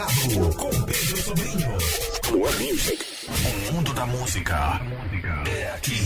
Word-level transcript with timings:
Com 0.00 0.70
Pedro 0.84 1.22
Sobrinho. 1.22 1.68
More 2.32 2.56
music. 2.56 3.04
O 3.68 3.74
mundo 3.74 3.92
da 3.92 4.06
música 4.06 4.80
é 5.46 5.74
aqui. 5.74 6.00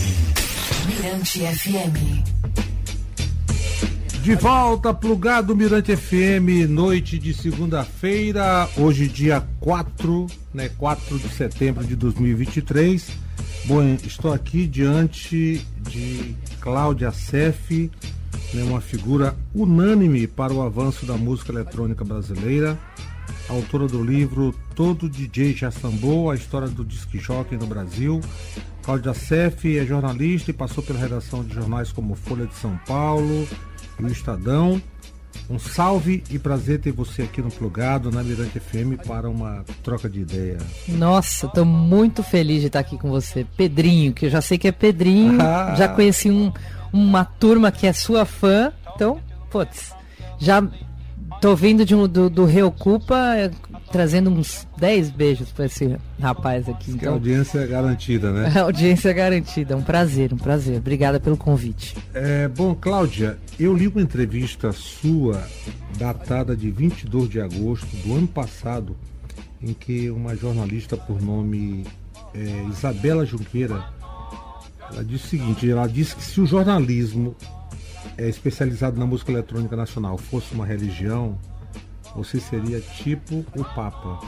Mirante 0.85 1.39
FM. 1.39 2.25
De 4.21 4.35
volta, 4.35 4.93
plugado 4.93 5.55
Mirante 5.55 5.95
FM, 5.95 6.67
noite 6.67 7.17
de 7.17 7.33
segunda-feira, 7.33 8.67
hoje 8.75 9.07
dia 9.07 9.47
4, 9.61 10.27
né, 10.53 10.69
4 10.77 11.17
de 11.17 11.29
setembro 11.29 11.85
de 11.85 11.95
2023. 11.95 13.07
Bom, 13.63 13.81
estou 14.03 14.33
aqui 14.33 14.67
diante 14.67 15.65
de 15.79 16.35
Cláudia 16.59 17.13
Sef, 17.13 17.89
né, 18.53 18.61
uma 18.63 18.81
figura 18.81 19.33
unânime 19.53 20.27
para 20.27 20.51
o 20.51 20.61
avanço 20.61 21.05
da 21.05 21.13
música 21.13 21.53
eletrônica 21.53 22.03
brasileira, 22.03 22.77
autora 23.49 23.87
do 23.87 24.03
livro 24.03 24.53
Todo 24.73 25.09
DJ 25.09 25.53
já 25.53 25.71
sambou, 25.71 26.29
a 26.29 26.35
história 26.35 26.67
do 26.67 26.83
disc 26.83 27.09
jockey 27.17 27.57
no 27.57 27.65
Brasil. 27.65 28.19
Cláudia 28.83 29.13
Sef 29.13 29.65
é 29.77 29.85
jornalista 29.85 30.51
e 30.51 30.53
passou 30.53 30.83
pela 30.83 30.99
redação 30.99 31.43
de 31.43 31.53
jornais 31.53 31.91
como 31.91 32.15
Folha 32.15 32.45
de 32.45 32.55
São 32.55 32.77
Paulo, 32.85 33.47
e 33.99 34.03
o 34.03 34.07
Estadão. 34.07 34.81
Um 35.49 35.59
salve 35.59 36.23
e 36.29 36.39
prazer 36.39 36.79
ter 36.79 36.91
você 36.91 37.21
aqui 37.21 37.41
no 37.41 37.51
Plugado, 37.51 38.11
na 38.11 38.23
Mirante 38.23 38.59
FM, 38.59 39.05
para 39.05 39.29
uma 39.29 39.63
troca 39.83 40.09
de 40.09 40.21
ideia. 40.21 40.57
Nossa, 40.87 41.45
estou 41.45 41.65
muito 41.65 42.23
feliz 42.23 42.61
de 42.61 42.67
estar 42.67 42.79
aqui 42.79 42.97
com 42.97 43.09
você. 43.09 43.45
Pedrinho, 43.55 44.11
que 44.11 44.25
eu 44.25 44.29
já 44.29 44.41
sei 44.41 44.57
que 44.57 44.67
é 44.67 44.71
Pedrinho, 44.71 45.39
ah. 45.39 45.75
já 45.77 45.87
conheci 45.87 46.31
um, 46.31 46.51
uma 46.91 47.23
turma 47.23 47.71
que 47.71 47.85
é 47.85 47.93
sua 47.93 48.25
fã, 48.25 48.71
então, 48.95 49.19
putz, 49.51 49.93
já 50.39 50.63
Tô 51.45 51.55
vindo 51.55 51.85
de 51.85 51.93
um, 51.93 52.07
do, 52.07 52.27
do 52.27 52.43
Reocupa 52.43 53.15
trazendo 53.91 54.31
uns 54.31 54.67
10 54.79 55.11
beijos 55.11 55.51
para 55.51 55.65
esse 55.65 55.95
rapaz 56.19 56.67
aqui. 56.67 56.89
Então, 56.89 57.11
a 57.13 57.13
audiência 57.13 57.59
é 57.59 57.67
garantida, 57.67 58.31
né? 58.31 58.51
A 58.55 58.61
audiência 58.63 59.09
é 59.09 59.13
garantida. 59.13 59.77
Um 59.77 59.83
prazer, 59.83 60.33
um 60.33 60.37
prazer. 60.37 60.79
Obrigada 60.79 61.19
pelo 61.19 61.37
convite. 61.37 61.95
É, 62.15 62.47
bom, 62.47 62.73
Cláudia, 62.73 63.37
eu 63.59 63.75
li 63.75 63.87
uma 63.87 64.01
entrevista 64.01 64.71
sua 64.71 65.47
datada 65.99 66.55
de 66.55 66.71
22 66.71 67.29
de 67.29 67.39
agosto 67.39 67.95
do 67.97 68.15
ano 68.15 68.27
passado, 68.27 68.97
em 69.61 69.71
que 69.71 70.09
uma 70.09 70.35
jornalista 70.35 70.97
por 70.97 71.21
nome 71.21 71.85
é, 72.33 72.65
Isabela 72.71 73.23
Junqueira 73.23 73.85
ela 74.91 75.03
disse 75.03 75.25
o 75.25 75.29
seguinte: 75.29 75.69
ela 75.69 75.87
disse 75.87 76.15
que 76.15 76.23
se 76.23 76.41
o 76.41 76.47
jornalismo 76.47 77.35
é, 78.17 78.27
especializado 78.27 78.99
na 78.99 79.05
música 79.05 79.31
eletrônica 79.31 79.75
nacional 79.75 80.17
fosse 80.17 80.53
uma 80.53 80.65
religião, 80.65 81.37
você 82.15 82.39
seria 82.39 82.79
tipo 82.79 83.45
o 83.55 83.63
Papa. 83.63 84.19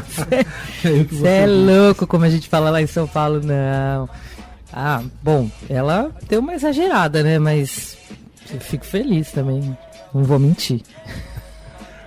Você 0.80 1.26
é, 1.26 1.42
é 1.42 1.46
louco, 1.46 2.06
como 2.06 2.24
a 2.24 2.30
gente 2.30 2.48
fala 2.48 2.70
lá 2.70 2.80
em 2.80 2.86
São 2.86 3.06
Paulo, 3.06 3.40
não. 3.40 4.08
Ah, 4.72 5.02
bom, 5.22 5.50
ela 5.68 6.10
deu 6.28 6.40
uma 6.40 6.54
exagerada, 6.54 7.22
né? 7.22 7.38
Mas 7.38 7.98
eu 8.50 8.58
fico 8.58 8.86
feliz 8.86 9.30
também. 9.32 9.76
Não 10.14 10.24
vou 10.24 10.38
mentir. 10.38 10.80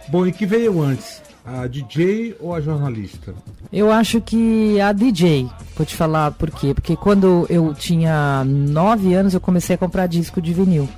Bom, 0.07 0.25
e 0.25 0.31
que 0.31 0.45
veio 0.45 0.81
antes? 0.81 1.21
A 1.45 1.67
DJ 1.67 2.35
ou 2.39 2.53
a 2.53 2.59
jornalista? 2.59 3.33
Eu 3.71 3.91
acho 3.91 4.19
que 4.19 4.79
a 4.81 4.91
DJ. 4.91 5.47
Vou 5.75 5.85
te 5.85 5.95
falar 5.95 6.31
por 6.31 6.49
quê. 6.49 6.73
Porque 6.73 6.95
quando 6.95 7.45
eu 7.49 7.73
tinha 7.73 8.43
9 8.43 9.13
anos 9.13 9.33
eu 9.33 9.41
comecei 9.41 9.75
a 9.75 9.77
comprar 9.77 10.07
disco 10.07 10.41
de 10.41 10.53
vinil 10.53 10.89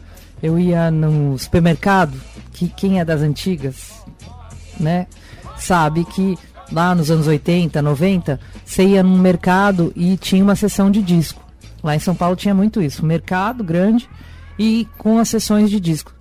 eu 0.42 0.58
ia 0.60 0.90
no 0.90 1.38
supermercado, 1.38 2.20
que 2.54 2.68
quem 2.68 3.00
é 3.00 3.06
das 3.06 3.22
antigas, 3.22 3.92
né, 4.80 5.08
sabe 5.58 6.04
que 6.06 6.38
lá 6.72 6.96
nos 6.96 7.12
anos 7.12 7.28
80, 7.28 7.82
90, 7.82 8.40
você 8.66 8.84
ia 8.84 9.04
num 9.04 9.18
mercado 9.18 9.92
e 9.96 10.18
tinha 10.18 10.44
uma 10.44 10.56
seção 10.56 10.90
de 10.90 11.02
disco. 11.02 11.42
Lá 11.84 11.96
em 11.96 12.00
São 12.00 12.16
Paulo 12.16 12.36
tinha 12.36 12.54
muito 12.54 12.82
isso, 12.82 13.06
mercado 13.06 13.64
grande 13.64 14.10
e 14.58 14.88
com 14.98 15.18
as 15.18 15.30
sessões 15.30 15.70
de 15.70 15.80
disco. 15.80 16.14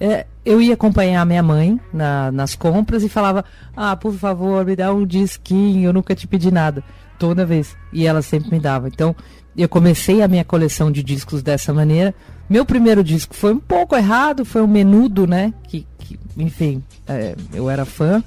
É, 0.00 0.26
eu 0.44 0.60
ia 0.60 0.74
acompanhar 0.74 1.24
minha 1.24 1.42
mãe 1.42 1.80
na, 1.92 2.30
nas 2.32 2.54
compras 2.54 3.02
e 3.04 3.08
falava: 3.08 3.44
Ah, 3.76 3.94
por 3.94 4.12
favor, 4.14 4.64
me 4.64 4.74
dá 4.74 4.92
um 4.92 5.06
disquinho, 5.06 5.88
eu 5.88 5.92
nunca 5.92 6.14
te 6.14 6.26
pedi 6.26 6.50
nada. 6.50 6.82
Toda 7.18 7.46
vez. 7.46 7.76
E 7.92 8.06
ela 8.06 8.22
sempre 8.22 8.50
me 8.50 8.60
dava. 8.60 8.88
Então, 8.88 9.14
eu 9.56 9.68
comecei 9.68 10.22
a 10.22 10.28
minha 10.28 10.44
coleção 10.44 10.90
de 10.90 11.02
discos 11.02 11.42
dessa 11.42 11.72
maneira, 11.72 12.14
meu 12.48 12.64
primeiro 12.64 13.02
disco 13.02 13.34
foi 13.34 13.54
um 13.54 13.58
pouco 13.58 13.96
errado, 13.96 14.44
foi 14.44 14.62
um 14.62 14.66
menudo, 14.66 15.26
né? 15.26 15.52
Que, 15.68 15.86
que 15.98 16.18
enfim, 16.36 16.82
é, 17.06 17.34
eu 17.52 17.70
era 17.70 17.84
fã. 17.84 18.22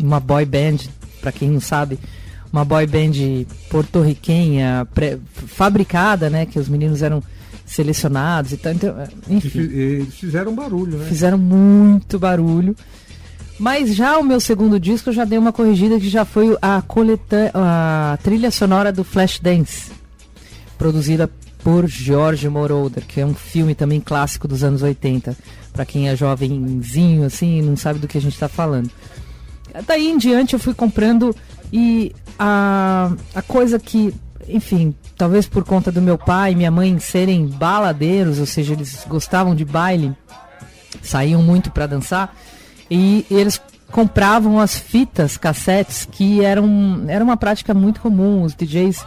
Uma 0.00 0.20
boy 0.20 0.44
band, 0.44 0.78
para 1.20 1.32
quem 1.32 1.50
não 1.50 1.60
sabe, 1.60 1.98
uma 2.52 2.64
boy 2.64 2.86
band 2.86 3.46
porto-riquenha, 3.70 4.86
fabricada, 5.46 6.28
né? 6.28 6.44
Que 6.44 6.58
os 6.58 6.68
meninos 6.68 7.02
eram 7.02 7.22
selecionados 7.64 8.52
e 8.52 8.56
tal. 8.56 8.72
Então, 8.72 8.94
enfim. 9.28 9.60
Eles 9.60 10.14
fizeram 10.14 10.54
barulho, 10.54 10.98
né? 10.98 11.06
Fizeram 11.06 11.38
muito 11.38 12.18
barulho. 12.18 12.76
Mas 13.58 13.94
já 13.94 14.18
o 14.18 14.22
meu 14.22 14.38
segundo 14.38 14.78
disco 14.78 15.08
eu 15.08 15.14
já 15.14 15.24
dei 15.24 15.38
uma 15.38 15.52
corrigida 15.52 15.98
que 15.98 16.08
já 16.08 16.24
foi 16.24 16.56
a, 16.60 16.82
coleta 16.82 17.50
a 17.54 18.18
trilha 18.22 18.50
sonora 18.50 18.92
do 18.92 19.02
Flashdance, 19.02 19.90
produzida 20.76 21.30
por 21.64 21.88
George 21.88 22.48
Moroder, 22.48 23.04
que 23.06 23.20
é 23.20 23.26
um 23.26 23.34
filme 23.34 23.74
também 23.74 24.00
clássico 24.00 24.46
dos 24.46 24.62
anos 24.62 24.82
80, 24.82 25.36
para 25.72 25.86
quem 25.86 26.08
é 26.08 26.14
jovenzinho 26.14 27.24
assim 27.24 27.62
não 27.62 27.76
sabe 27.76 27.98
do 27.98 28.06
que 28.06 28.18
a 28.18 28.20
gente 28.20 28.34
está 28.34 28.48
falando. 28.48 28.90
Daí 29.86 30.08
em 30.08 30.18
diante 30.18 30.54
eu 30.54 30.60
fui 30.60 30.74
comprando 30.74 31.34
e 31.72 32.14
a, 32.38 33.10
a 33.34 33.42
coisa 33.42 33.78
que, 33.78 34.14
enfim, 34.46 34.94
talvez 35.16 35.46
por 35.46 35.64
conta 35.64 35.90
do 35.90 36.00
meu 36.02 36.18
pai 36.18 36.52
e 36.52 36.54
minha 36.54 36.70
mãe 36.70 36.98
serem 36.98 37.46
baladeiros, 37.46 38.38
ou 38.38 38.46
seja, 38.46 38.74
eles 38.74 39.04
gostavam 39.08 39.54
de 39.54 39.64
baile, 39.64 40.14
saíam 41.02 41.42
muito 41.42 41.70
para 41.70 41.86
dançar 41.86 42.34
e 42.90 43.26
eles 43.30 43.60
compravam 43.90 44.58
as 44.58 44.76
fitas, 44.76 45.36
cassetes, 45.36 46.06
que 46.10 46.44
eram 46.44 47.04
era 47.08 47.24
uma 47.24 47.36
prática 47.36 47.72
muito 47.72 48.00
comum, 48.00 48.42
os 48.42 48.54
DJs 48.54 49.04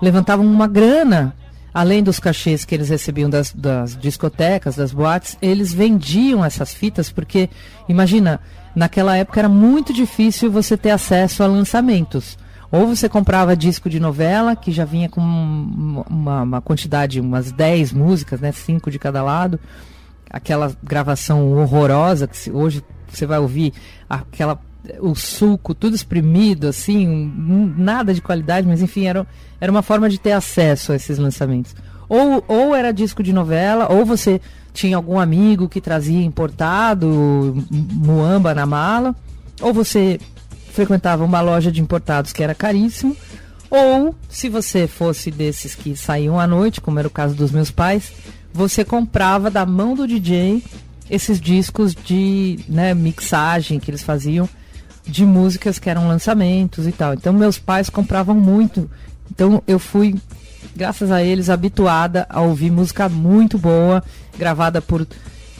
levantavam 0.00 0.46
uma 0.46 0.66
grana 0.66 1.34
além 1.72 2.02
dos 2.02 2.18
cachês 2.18 2.64
que 2.64 2.74
eles 2.74 2.88
recebiam 2.88 3.30
das, 3.30 3.52
das 3.52 3.96
discotecas, 3.96 4.76
das 4.76 4.92
boates, 4.92 5.36
eles 5.40 5.72
vendiam 5.72 6.44
essas 6.44 6.72
fitas 6.72 7.10
porque, 7.10 7.48
imagina, 7.88 8.40
naquela 8.74 9.16
época 9.16 9.40
era 9.40 9.48
muito 9.48 9.92
difícil 9.92 10.50
você 10.50 10.76
ter 10.76 10.90
acesso 10.90 11.42
a 11.42 11.46
lançamentos. 11.46 12.38
Ou 12.70 12.86
você 12.86 13.08
comprava 13.08 13.56
disco 13.56 13.88
de 13.88 13.98
novela, 13.98 14.54
que 14.54 14.70
já 14.70 14.84
vinha 14.84 15.08
com 15.08 15.20
uma, 15.20 16.42
uma 16.42 16.60
quantidade, 16.60 17.20
umas 17.20 17.50
10 17.50 17.92
músicas, 17.92 18.40
né? 18.40 18.52
Cinco 18.52 18.90
de 18.90 18.98
cada 18.98 19.22
lado. 19.22 19.58
Aquela 20.28 20.72
gravação 20.82 21.50
horrorosa, 21.52 22.26
que 22.26 22.50
hoje 22.50 22.82
você 23.10 23.26
vai 23.26 23.38
ouvir 23.38 23.72
aquela 24.08 24.60
o 25.00 25.14
suco 25.14 25.74
tudo 25.74 25.94
espremido, 25.94 26.68
assim, 26.68 27.06
um, 27.08 27.74
nada 27.76 28.14
de 28.14 28.22
qualidade, 28.22 28.66
mas 28.66 28.80
enfim, 28.80 29.06
era, 29.06 29.26
era 29.60 29.70
uma 29.70 29.82
forma 29.82 30.08
de 30.08 30.18
ter 30.18 30.32
acesso 30.32 30.92
a 30.92 30.96
esses 30.96 31.18
lançamentos. 31.18 31.74
Ou, 32.08 32.42
ou 32.48 32.74
era 32.74 32.92
disco 32.92 33.22
de 33.22 33.32
novela, 33.32 33.92
ou 33.92 34.04
você 34.04 34.40
tinha 34.72 34.96
algum 34.96 35.18
amigo 35.18 35.68
que 35.68 35.80
trazia 35.80 36.22
importado, 36.22 37.66
muamba 37.70 38.54
na 38.54 38.64
mala, 38.64 39.14
ou 39.60 39.74
você 39.74 40.18
frequentava 40.72 41.24
uma 41.24 41.40
loja 41.40 41.70
de 41.72 41.82
importados 41.82 42.32
que 42.32 42.42
era 42.42 42.54
caríssimo, 42.54 43.16
ou 43.70 44.14
se 44.28 44.48
você 44.48 44.86
fosse 44.86 45.30
desses 45.30 45.74
que 45.74 45.94
saíam 45.96 46.40
à 46.40 46.46
noite, 46.46 46.80
como 46.80 46.98
era 46.98 47.08
o 47.08 47.10
caso 47.10 47.34
dos 47.34 47.50
meus 47.50 47.70
pais, 47.70 48.12
você 48.54 48.84
comprava 48.84 49.50
da 49.50 49.66
mão 49.66 49.94
do 49.94 50.06
DJ 50.06 50.62
esses 51.10 51.40
discos 51.40 51.94
de 51.94 52.58
né, 52.68 52.94
mixagem 52.94 53.78
que 53.78 53.90
eles 53.90 54.02
faziam 54.02 54.48
de 55.06 55.24
músicas 55.24 55.78
que 55.78 55.88
eram 55.88 56.06
lançamentos 56.06 56.86
e 56.86 56.92
tal. 56.92 57.14
Então 57.14 57.32
meus 57.32 57.58
pais 57.58 57.88
compravam 57.88 58.34
muito. 58.34 58.90
Então 59.30 59.62
eu 59.66 59.78
fui, 59.78 60.14
graças 60.76 61.10
a 61.10 61.22
eles, 61.22 61.48
habituada 61.48 62.26
a 62.28 62.40
ouvir 62.40 62.70
música 62.70 63.08
muito 63.08 63.58
boa, 63.58 64.02
gravada 64.38 64.82
por 64.82 65.06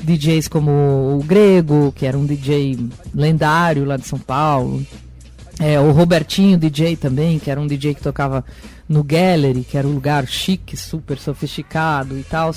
DJs 0.02 0.48
como 0.48 0.70
o 0.70 1.24
Grego, 1.24 1.92
que 1.92 2.06
era 2.06 2.16
um 2.16 2.26
DJ 2.26 2.78
lendário 3.14 3.84
lá 3.84 3.96
de 3.96 4.06
São 4.06 4.18
Paulo. 4.18 4.84
É, 5.58 5.80
o 5.80 5.90
Robertinho 5.90 6.56
DJ 6.56 6.96
também, 6.96 7.38
que 7.38 7.50
era 7.50 7.60
um 7.60 7.66
DJ 7.66 7.94
que 7.94 8.02
tocava 8.02 8.44
no 8.88 9.02
Gallery, 9.02 9.64
que 9.64 9.76
era 9.76 9.86
um 9.86 9.92
lugar 9.92 10.26
chique, 10.26 10.76
super 10.76 11.18
sofisticado 11.18 12.16
e 12.16 12.22
tal. 12.22 12.54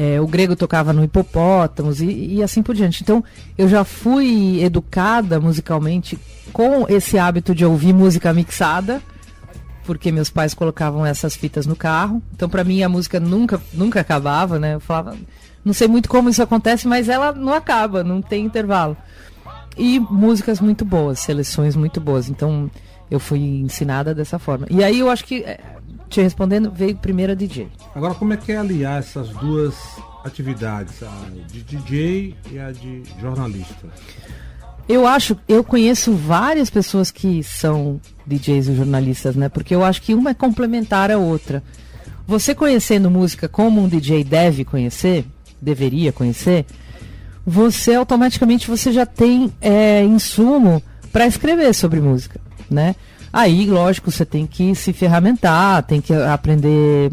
É, 0.00 0.20
o 0.20 0.28
grego 0.28 0.54
tocava 0.54 0.92
no 0.92 1.02
hipopótamos 1.02 2.00
e, 2.00 2.36
e, 2.36 2.40
assim 2.40 2.62
por 2.62 2.72
diante. 2.72 3.02
Então, 3.02 3.24
eu 3.58 3.68
já 3.68 3.82
fui 3.82 4.62
educada 4.62 5.40
musicalmente 5.40 6.16
com 6.52 6.86
esse 6.88 7.18
hábito 7.18 7.52
de 7.52 7.64
ouvir 7.64 7.92
música 7.92 8.32
mixada, 8.32 9.02
porque 9.84 10.12
meus 10.12 10.30
pais 10.30 10.54
colocavam 10.54 11.04
essas 11.04 11.34
fitas 11.34 11.66
no 11.66 11.74
carro. 11.74 12.22
Então, 12.32 12.48
para 12.48 12.62
mim, 12.62 12.80
a 12.80 12.88
música 12.88 13.18
nunca, 13.18 13.60
nunca 13.74 14.00
acabava, 14.00 14.56
né? 14.56 14.76
Eu 14.76 14.80
falava, 14.80 15.16
não 15.64 15.72
sei 15.72 15.88
muito 15.88 16.08
como 16.08 16.30
isso 16.30 16.44
acontece, 16.44 16.86
mas 16.86 17.08
ela 17.08 17.32
não 17.32 17.52
acaba, 17.52 18.04
não 18.04 18.22
tem 18.22 18.44
intervalo. 18.44 18.96
e 19.76 19.98
músicas 19.98 20.60
muito 20.60 20.84
boas, 20.84 21.18
seleções 21.18 21.74
muito 21.74 22.00
boas. 22.00 22.28
Então 22.28 22.70
eu 23.10 23.18
fui 23.18 23.40
ensinada 23.40 24.14
dessa 24.14 24.38
forma. 24.38 24.64
E 24.70 24.84
aí 24.84 25.00
eu 25.00 25.10
acho 25.10 25.24
que, 25.24 25.42
é, 25.42 25.58
te 26.08 26.20
respondendo, 26.20 26.70
veio 26.70 26.96
primeiro 26.96 27.32
a 27.32 27.34
DJ. 27.34 27.68
Agora, 27.94 28.14
como 28.14 28.32
é 28.32 28.36
que 28.36 28.52
é 28.52 28.56
aliar 28.56 28.98
essas 28.98 29.28
duas 29.30 29.74
atividades, 30.24 31.02
a 31.02 31.28
de 31.46 31.62
DJ 31.62 32.34
e 32.50 32.58
a 32.58 32.72
de 32.72 33.02
jornalista? 33.20 33.88
Eu 34.88 35.06
acho, 35.06 35.36
eu 35.46 35.62
conheço 35.62 36.12
várias 36.14 36.70
pessoas 36.70 37.10
que 37.10 37.42
são 37.42 38.00
DJs 38.26 38.68
e 38.68 38.76
jornalistas, 38.76 39.36
né? 39.36 39.48
Porque 39.50 39.74
eu 39.74 39.84
acho 39.84 40.00
que 40.00 40.14
uma 40.14 40.30
é 40.30 40.34
complementar 40.34 41.10
a 41.10 41.18
outra. 41.18 41.62
Você 42.26 42.54
conhecendo 42.54 43.10
música 43.10 43.48
como 43.48 43.82
um 43.82 43.88
DJ 43.88 44.24
deve 44.24 44.64
conhecer, 44.64 45.26
deveria 45.60 46.10
conhecer, 46.10 46.64
você 47.44 47.94
automaticamente 47.94 48.68
você 48.68 48.92
já 48.92 49.04
tem 49.04 49.52
é, 49.60 50.02
insumo 50.04 50.82
para 51.12 51.26
escrever 51.26 51.74
sobre 51.74 52.00
música, 52.00 52.40
né? 52.70 52.94
Aí, 53.32 53.66
lógico, 53.66 54.10
você 54.10 54.24
tem 54.24 54.46
que 54.46 54.74
se 54.74 54.92
ferramentar, 54.92 55.82
tem 55.82 56.00
que 56.00 56.12
aprender 56.12 57.12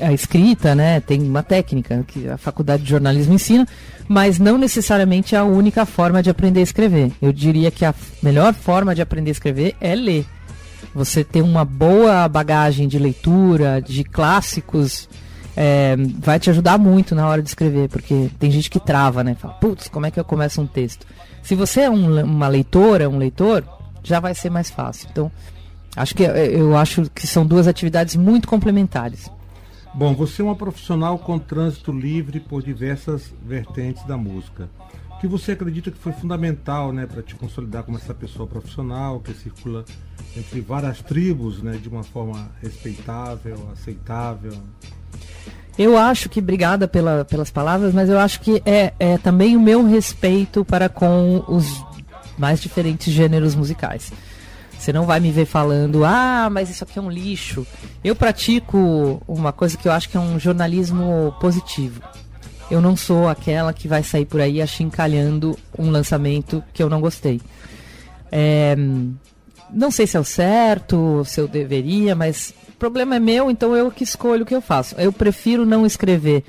a 0.00 0.12
escrita, 0.12 0.74
né? 0.74 1.00
Tem 1.00 1.22
uma 1.22 1.42
técnica 1.42 2.04
que 2.06 2.28
a 2.28 2.36
faculdade 2.36 2.82
de 2.82 2.90
jornalismo 2.90 3.34
ensina, 3.34 3.66
mas 4.08 4.38
não 4.38 4.56
necessariamente 4.56 5.34
é 5.34 5.38
a 5.38 5.44
única 5.44 5.84
forma 5.84 6.22
de 6.22 6.30
aprender 6.30 6.60
a 6.60 6.62
escrever. 6.62 7.12
Eu 7.20 7.32
diria 7.32 7.70
que 7.70 7.84
a 7.84 7.94
melhor 8.22 8.54
forma 8.54 8.94
de 8.94 9.02
aprender 9.02 9.30
a 9.30 9.32
escrever 9.32 9.76
é 9.80 9.94
ler. 9.94 10.26
Você 10.94 11.24
ter 11.24 11.42
uma 11.42 11.64
boa 11.64 12.28
bagagem 12.28 12.86
de 12.86 12.98
leitura, 12.98 13.80
de 13.80 14.04
clássicos, 14.04 15.08
é, 15.56 15.96
vai 16.18 16.38
te 16.38 16.50
ajudar 16.50 16.78
muito 16.78 17.14
na 17.14 17.26
hora 17.28 17.42
de 17.42 17.48
escrever, 17.48 17.88
porque 17.88 18.30
tem 18.38 18.50
gente 18.50 18.70
que 18.70 18.80
trava, 18.80 19.22
né? 19.22 19.34
Fala, 19.38 19.54
putz, 19.54 19.88
como 19.88 20.06
é 20.06 20.10
que 20.10 20.20
eu 20.20 20.24
começo 20.24 20.60
um 20.60 20.66
texto? 20.66 21.06
Se 21.42 21.54
você 21.54 21.82
é 21.82 21.90
um, 21.90 22.22
uma 22.24 22.48
leitora, 22.48 23.08
um 23.08 23.18
leitor, 23.18 23.64
já 24.02 24.20
vai 24.20 24.34
ser 24.34 24.50
mais 24.50 24.70
fácil. 24.70 25.08
Então, 25.10 25.30
acho 25.96 26.14
que 26.14 26.22
eu 26.22 26.76
acho 26.76 27.10
que 27.10 27.26
são 27.26 27.46
duas 27.46 27.66
atividades 27.66 28.16
muito 28.16 28.48
complementares. 28.48 29.30
Bom, 29.94 30.14
você 30.14 30.40
é 30.40 30.44
uma 30.44 30.56
profissional 30.56 31.18
com 31.18 31.38
trânsito 31.38 31.92
livre 31.92 32.40
por 32.40 32.62
diversas 32.62 33.32
vertentes 33.44 34.02
da 34.04 34.16
música. 34.16 34.70
O 35.10 35.20
que 35.20 35.26
você 35.26 35.52
acredita 35.52 35.90
que 35.90 35.98
foi 35.98 36.12
fundamental 36.12 36.92
né, 36.92 37.06
para 37.06 37.22
te 37.22 37.34
consolidar 37.34 37.82
como 37.84 37.98
essa 37.98 38.14
pessoa 38.14 38.46
profissional 38.46 39.20
que 39.20 39.34
circula 39.34 39.84
entre 40.36 40.60
várias 40.62 41.02
tribos 41.02 41.62
né, 41.62 41.72
de 41.80 41.88
uma 41.88 42.02
forma 42.02 42.50
respeitável, 42.62 43.68
aceitável? 43.72 44.54
Eu 45.78 45.96
acho 45.96 46.28
que, 46.28 46.40
obrigada 46.40 46.88
pela, 46.88 47.24
pelas 47.24 47.50
palavras, 47.50 47.94
mas 47.94 48.08
eu 48.08 48.18
acho 48.18 48.40
que 48.40 48.62
é, 48.64 48.92
é 48.98 49.18
também 49.18 49.56
o 49.56 49.60
meu 49.60 49.84
respeito 49.84 50.64
para 50.64 50.88
com 50.88 51.44
os 51.48 51.84
mais 52.38 52.60
diferentes 52.60 53.12
gêneros 53.12 53.54
musicais. 53.54 54.12
Você 54.78 54.92
não 54.92 55.06
vai 55.06 55.20
me 55.20 55.30
ver 55.30 55.46
falando, 55.46 56.04
ah, 56.04 56.48
mas 56.50 56.68
isso 56.68 56.82
aqui 56.82 56.98
é 56.98 57.02
um 57.02 57.10
lixo. 57.10 57.64
Eu 58.02 58.16
pratico 58.16 59.22
uma 59.28 59.52
coisa 59.52 59.76
que 59.76 59.86
eu 59.86 59.92
acho 59.92 60.08
que 60.08 60.16
é 60.16 60.20
um 60.20 60.40
jornalismo 60.40 61.32
positivo. 61.40 62.02
Eu 62.68 62.80
não 62.80 62.96
sou 62.96 63.28
aquela 63.28 63.72
que 63.72 63.86
vai 63.86 64.02
sair 64.02 64.24
por 64.24 64.40
aí 64.40 64.60
achincalhando 64.60 65.56
um 65.78 65.90
lançamento 65.90 66.64
que 66.72 66.82
eu 66.82 66.88
não 66.88 67.00
gostei. 67.00 67.40
É, 68.30 68.74
não 69.70 69.90
sei 69.90 70.06
se 70.06 70.16
é 70.16 70.20
o 70.20 70.24
certo, 70.24 71.22
se 71.24 71.40
eu 71.40 71.46
deveria, 71.46 72.14
mas 72.14 72.52
o 72.68 72.72
problema 72.72 73.16
é 73.16 73.20
meu, 73.20 73.50
então 73.50 73.76
eu 73.76 73.90
que 73.90 74.02
escolho 74.02 74.42
o 74.42 74.46
que 74.46 74.54
eu 74.54 74.60
faço. 74.60 74.94
Eu 74.96 75.12
prefiro 75.12 75.64
não 75.64 75.86
escrever 75.86 76.44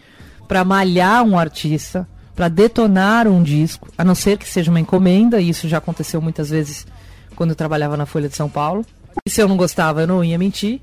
para 0.47 0.65
malhar 0.65 1.23
um 1.23 1.37
artista, 1.37 2.07
para 2.35 2.47
detonar 2.47 3.27
um 3.27 3.43
disco, 3.43 3.89
a 3.97 4.03
não 4.03 4.15
ser 4.15 4.37
que 4.37 4.47
seja 4.47 4.71
uma 4.71 4.79
encomenda, 4.79 5.39
e 5.39 5.49
isso 5.49 5.67
já 5.67 5.77
aconteceu 5.77 6.21
muitas 6.21 6.49
vezes 6.49 6.87
quando 7.35 7.51
eu 7.51 7.55
trabalhava 7.55 7.97
na 7.97 8.05
Folha 8.05 8.29
de 8.29 8.35
São 8.35 8.49
Paulo. 8.49 8.85
E 9.25 9.29
se 9.29 9.41
eu 9.41 9.47
não 9.47 9.57
gostava, 9.57 10.01
eu 10.01 10.07
não 10.07 10.23
ia 10.23 10.37
mentir. 10.37 10.81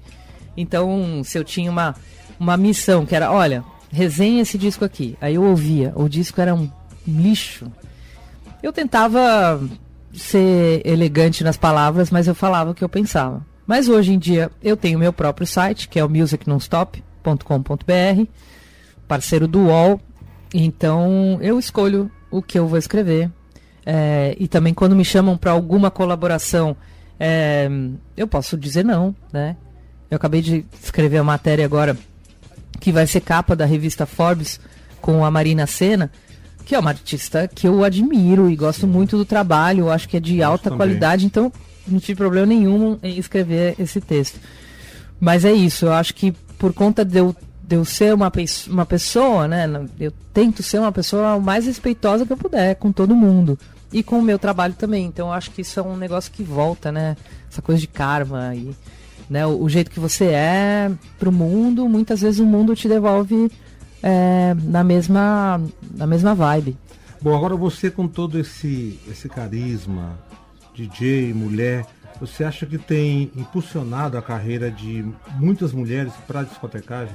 Então, 0.56 1.23
se 1.25 1.38
eu 1.38 1.44
tinha 1.44 1.70
uma, 1.70 1.94
uma 2.38 2.56
missão 2.56 3.05
que 3.05 3.14
era, 3.14 3.32
olha, 3.32 3.64
resenha 3.91 4.43
esse 4.43 4.56
disco 4.56 4.85
aqui. 4.85 5.17
Aí 5.20 5.35
eu 5.35 5.43
ouvia, 5.43 5.93
o 5.97 6.08
disco 6.08 6.41
era 6.41 6.55
um 6.55 6.70
lixo. 7.06 7.70
Eu 8.62 8.73
tentava 8.73 9.61
ser 10.12 10.82
elegante 10.85 11.43
nas 11.43 11.56
palavras, 11.56 12.11
mas 12.11 12.26
eu 12.26 12.35
falava 12.35 12.70
o 12.70 12.75
que 12.75 12.85
eu 12.85 12.88
pensava. 12.88 13.44
Mas 13.67 13.88
hoje 13.88 14.12
em 14.12 14.19
dia 14.19 14.50
eu 14.62 14.76
tenho 14.76 14.99
meu 14.99 15.12
próprio 15.12 15.47
site, 15.47 15.88
que 15.88 15.99
é 15.99 16.05
o 16.05 16.08
musicnonstop.com.br, 16.08 18.26
parceiro 19.06 19.47
do 19.47 19.67
UOL. 19.67 20.00
Então 20.52 21.38
eu 21.41 21.58
escolho 21.58 22.11
o 22.31 22.43
que 22.43 22.58
eu 22.58 22.67
vou 22.67 22.79
escrever, 22.79 23.31
é, 23.85 24.37
e 24.38 24.47
também 24.47 24.75
quando 24.75 24.94
me 24.94 25.05
chamam 25.05 25.37
para 25.37 25.50
alguma 25.50 25.91
colaboração, 25.91 26.76
é, 27.19 27.69
eu 28.17 28.26
posso 28.26 28.56
dizer 28.56 28.85
não, 28.85 29.14
né? 29.32 29.56
Eu 30.11 30.17
acabei 30.17 30.43
de 30.43 30.64
escrever 30.82 31.19
a 31.19 31.25
matéria 31.25 31.64
agora 31.64 31.97
que 32.81 32.91
vai 32.91 33.06
ser 33.06 33.20
capa 33.20 33.55
da 33.55 33.64
revista 33.64 34.06
Forbes 34.06 34.61
com 35.00 35.25
a 35.25 35.31
Marina 35.31 35.67
Senna, 35.67 36.11
que 36.64 36.75
é 36.75 36.79
uma 36.79 36.91
artista 36.91 37.49
que 37.49 37.67
eu 37.67 37.85
admiro 37.85 38.50
e 38.50 38.56
gosto 38.56 38.87
muito 38.87 39.17
do 39.17 39.25
trabalho, 39.25 39.85
eu 39.85 39.91
acho 39.91 40.08
que 40.08 40.17
é 40.17 40.20
de 40.20 40.43
alta 40.43 40.70
qualidade, 40.70 41.26
então 41.26 41.52
não 41.87 41.99
tive 41.99 42.17
problema 42.17 42.47
nenhum 42.47 42.99
em 43.02 43.19
escrever 43.19 43.75
esse 43.79 44.00
texto. 44.00 44.38
Mas 45.19 45.44
é 45.44 45.52
isso, 45.52 45.87
eu 45.87 45.93
acho 45.93 46.14
que 46.14 46.32
por 46.58 46.73
conta 46.73 47.05
de 47.05 47.19
eu, 47.19 47.35
de 47.70 47.76
eu 47.76 47.84
ser 47.84 48.12
uma, 48.12 48.32
uma 48.67 48.84
pessoa, 48.84 49.46
né? 49.46 49.64
Eu 49.99 50.12
tento 50.34 50.61
ser 50.61 50.81
uma 50.81 50.90
pessoa 50.90 51.37
o 51.37 51.40
mais 51.40 51.67
respeitosa 51.67 52.26
que 52.26 52.32
eu 52.32 52.37
puder 52.37 52.75
com 52.75 52.90
todo 52.90 53.14
mundo 53.14 53.56
e 53.93 54.02
com 54.02 54.19
o 54.19 54.22
meu 54.22 54.40
trabalho 54.40 54.75
também. 54.75 55.06
Então 55.06 55.28
eu 55.28 55.32
acho 55.32 55.52
que 55.52 55.62
isso 55.62 55.78
é 55.78 55.82
um 55.82 55.96
negócio 55.96 56.32
que 56.32 56.43
volta, 56.43 56.90
né? 56.90 57.17
Essa 57.49 57.62
coisa 57.62 57.81
de 57.81 57.87
karma 57.87 58.56
e 58.56 58.75
né, 59.28 59.46
o, 59.46 59.62
o 59.62 59.69
jeito 59.69 59.88
que 59.88 60.00
você 60.00 60.25
é 60.25 60.90
pro 61.17 61.31
mundo, 61.31 61.88
muitas 61.88 62.20
vezes 62.20 62.40
o 62.40 62.44
mundo 62.44 62.75
te 62.75 62.88
devolve 62.88 63.49
é, 64.02 64.52
na 64.64 64.82
mesma 64.82 65.61
na 65.96 66.08
mesma 66.08 66.34
vibe. 66.34 66.76
Bom, 67.23 67.37
agora 67.37 67.55
você 67.55 67.88
com 67.88 68.08
todo 68.08 68.37
esse 68.37 68.99
esse 69.08 69.28
carisma, 69.28 70.19
DJ, 70.75 71.32
mulher, 71.34 71.87
você 72.20 72.43
acha 72.43 72.66
que 72.66 72.78
tem 72.78 73.31
impulsionado 73.37 74.19
a 74.19 74.23
carreira 74.23 74.73
de 74.73 75.05
muitas 75.38 75.73
mulheres 75.73 76.12
para 76.26 76.40
a 76.40 76.43
discotecagem? 76.43 77.14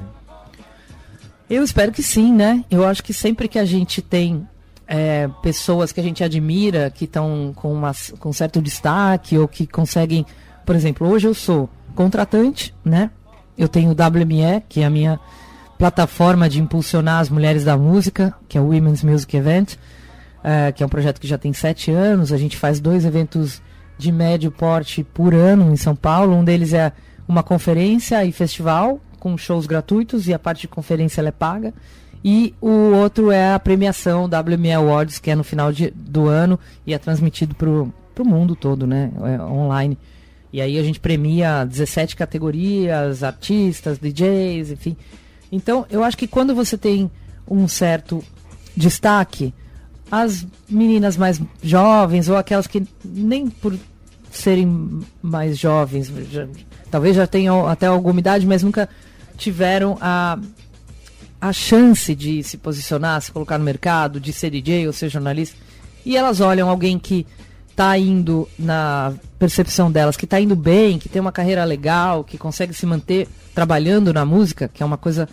Eu 1.49 1.63
espero 1.63 1.91
que 1.91 2.01
sim, 2.01 2.33
né? 2.33 2.65
Eu 2.71 2.85
acho 2.85 3.03
que 3.03 3.13
sempre 3.13 3.47
que 3.47 3.59
a 3.59 3.65
gente 3.65 4.01
tem 4.01 4.47
é, 4.87 5.29
pessoas 5.43 5.91
que 5.91 5.99
a 5.99 6.03
gente 6.03 6.23
admira, 6.23 6.89
que 6.89 7.05
estão 7.05 7.53
com, 7.55 7.79
com 8.19 8.33
certo 8.33 8.61
destaque 8.61 9.37
ou 9.37 9.47
que 9.47 9.67
conseguem. 9.67 10.25
Por 10.65 10.75
exemplo, 10.75 11.07
hoje 11.07 11.27
eu 11.27 11.35
sou 11.35 11.69
contratante, 11.93 12.73
né? 12.83 13.11
Eu 13.55 13.67
tenho 13.67 13.91
o 13.91 13.93
WME, 13.93 14.63
que 14.67 14.81
é 14.81 14.85
a 14.85 14.89
minha 14.89 15.19
plataforma 15.77 16.49
de 16.49 16.59
impulsionar 16.59 17.19
as 17.19 17.29
mulheres 17.29 17.63
da 17.63 17.77
música, 17.77 18.33
que 18.49 18.57
é 18.57 18.61
o 18.61 18.69
Women's 18.69 19.03
Music 19.03 19.37
Event, 19.37 19.75
é, 20.43 20.71
que 20.71 20.81
é 20.81 20.85
um 20.85 20.89
projeto 20.89 21.21
que 21.21 21.27
já 21.27 21.37
tem 21.37 21.53
sete 21.53 21.91
anos. 21.91 22.33
A 22.33 22.37
gente 22.37 22.57
faz 22.57 22.79
dois 22.79 23.05
eventos 23.05 23.61
de 23.99 24.11
médio 24.11 24.51
porte 24.51 25.03
por 25.03 25.35
ano 25.35 25.71
em 25.71 25.77
São 25.77 25.95
Paulo. 25.95 26.35
Um 26.35 26.43
deles 26.43 26.73
é 26.73 26.91
uma 27.27 27.43
conferência 27.43 28.25
e 28.25 28.31
festival 28.31 28.99
com 29.25 29.35
shows 29.35 29.65
gratuitos 29.65 30.27
e 30.27 30.35
a 30.35 30.37
parte 30.37 30.61
de 30.61 30.67
conferência 30.67 31.19
é 31.19 31.31
paga. 31.31 31.73
E 32.23 32.53
o 32.61 32.69
outro 32.93 33.31
é 33.31 33.55
a 33.55 33.59
premiação 33.59 34.25
WME 34.25 34.71
Awards, 34.71 35.17
que 35.17 35.31
é 35.31 35.35
no 35.35 35.43
final 35.43 35.71
de, 35.71 35.89
do 35.89 36.27
ano 36.27 36.59
e 36.85 36.93
é 36.93 36.99
transmitido 36.99 37.55
para 37.55 37.67
o 37.67 37.91
mundo 38.23 38.55
todo, 38.55 38.85
né? 38.85 39.11
É 39.23 39.41
online. 39.41 39.97
E 40.53 40.61
aí 40.61 40.77
a 40.77 40.83
gente 40.83 40.99
premia 40.99 41.65
17 41.65 42.15
categorias, 42.15 43.23
artistas, 43.23 43.97
DJs, 43.97 44.69
enfim. 44.69 44.95
Então, 45.51 45.87
eu 45.89 46.03
acho 46.03 46.17
que 46.17 46.27
quando 46.27 46.53
você 46.53 46.77
tem 46.77 47.09
um 47.49 47.67
certo 47.67 48.23
destaque, 48.77 49.51
as 50.11 50.45
meninas 50.69 51.17
mais 51.17 51.41
jovens 51.63 52.29
ou 52.29 52.37
aquelas 52.37 52.67
que 52.67 52.83
nem 53.03 53.49
por 53.49 53.75
serem 54.29 55.01
mais 55.19 55.57
jovens, 55.57 56.11
já, 56.29 56.47
talvez 56.91 57.15
já 57.15 57.25
tenham 57.25 57.67
até 57.67 57.87
alguma 57.87 58.19
idade, 58.19 58.45
mas 58.45 58.61
nunca 58.61 58.87
tiveram 59.35 59.97
a 60.01 60.39
a 61.39 61.53
chance 61.53 62.15
de 62.15 62.41
se 62.43 62.57
posicionar, 62.57 63.21
se 63.21 63.31
colocar 63.31 63.57
no 63.57 63.63
mercado, 63.63 64.19
de 64.19 64.33
ser 64.33 64.49
DJ 64.49 64.87
ou 64.87 64.93
ser 64.93 65.09
jornalista, 65.09 65.55
e 66.05 66.17
elas 66.17 66.39
olham 66.39 66.69
alguém 66.69 66.97
que 66.97 67.25
está 67.69 67.97
indo 67.97 68.47
na 68.57 69.13
percepção 69.37 69.91
delas, 69.91 70.15
que 70.15 70.25
está 70.25 70.39
indo 70.39 70.55
bem, 70.55 70.97
que 70.97 71.09
tem 71.09 71.21
uma 71.21 71.31
carreira 71.31 71.63
legal, 71.63 72.23
que 72.23 72.37
consegue 72.37 72.73
se 72.73 72.85
manter 72.85 73.27
trabalhando 73.53 74.13
na 74.13 74.25
música, 74.25 74.69
que 74.73 74.81
é 74.81 74.85
uma 74.85 74.97
coisa 74.97 75.27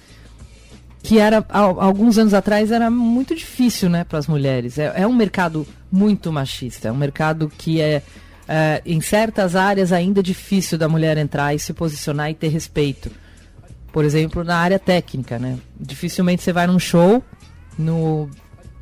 que 1.03 1.19
era 1.19 1.45
alguns 1.49 2.19
anos 2.19 2.35
atrás 2.35 2.71
era 2.71 2.91
muito 2.91 3.35
difícil, 3.35 3.89
né, 3.89 4.05
para 4.05 4.19
as 4.19 4.27
mulheres. 4.27 4.79
É, 4.79 4.93
é, 4.97 5.07
um 5.07 5.15
mercado 5.15 5.67
muito 5.91 6.33
machista, 6.33 6.89
é 6.89 6.93
um 6.93 6.97
mercado 6.97 7.51
que 7.57 7.81
é, 7.81 8.03
é 8.49 8.83
em 8.85 9.01
certas 9.01 9.57
áreas 9.57 9.93
ainda 9.93 10.23
difícil 10.23 10.77
da 10.77 10.89
mulher 10.89 11.17
entrar 11.17 11.55
e 11.55 11.59
se 11.59 11.73
posicionar 11.73 12.31
e 12.31 12.35
ter 12.35 12.49
respeito 12.49 13.11
por 13.93 14.05
exemplo, 14.05 14.43
na 14.43 14.57
área 14.57 14.79
técnica, 14.79 15.39
né? 15.39 15.59
Dificilmente 15.79 16.43
você 16.43 16.53
vai 16.53 16.67
num 16.67 16.79
show, 16.79 17.23
no 17.79 18.29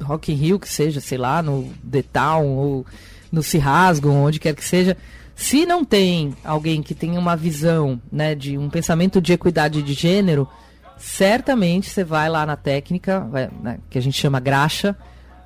Rock 0.01 0.33
in 0.33 0.37
Rio, 0.37 0.59
que 0.59 0.69
seja, 0.69 1.01
sei 1.01 1.19
lá, 1.19 1.43
no 1.43 1.69
The 1.89 2.03
Town, 2.03 2.47
ou 2.57 2.87
no 3.31 3.43
Se 3.43 3.59
Rasgam, 3.59 4.23
onde 4.23 4.39
quer 4.39 4.55
que 4.55 4.65
seja. 4.65 4.97
Se 5.35 5.67
não 5.67 5.85
tem 5.85 6.35
alguém 6.45 6.83
que 6.83 6.95
tenha 6.95 7.19
uma 7.19 7.37
visão, 7.37 8.01
né, 8.11 8.35
de 8.35 8.57
um 8.57 8.69
pensamento 8.69 9.21
de 9.21 9.33
equidade 9.33 9.83
de 9.83 9.95
gênero, 9.95 10.49
certamente 10.97 11.89
você 11.89 12.05
vai 12.05 12.29
lá 12.29 12.45
na 12.45 12.57
técnica, 12.57 13.21
vai, 13.21 13.51
né, 13.63 13.79
que 13.89 13.99
a 13.99 14.03
gente 14.03 14.19
chama 14.19 14.39
graxa, 14.39 14.97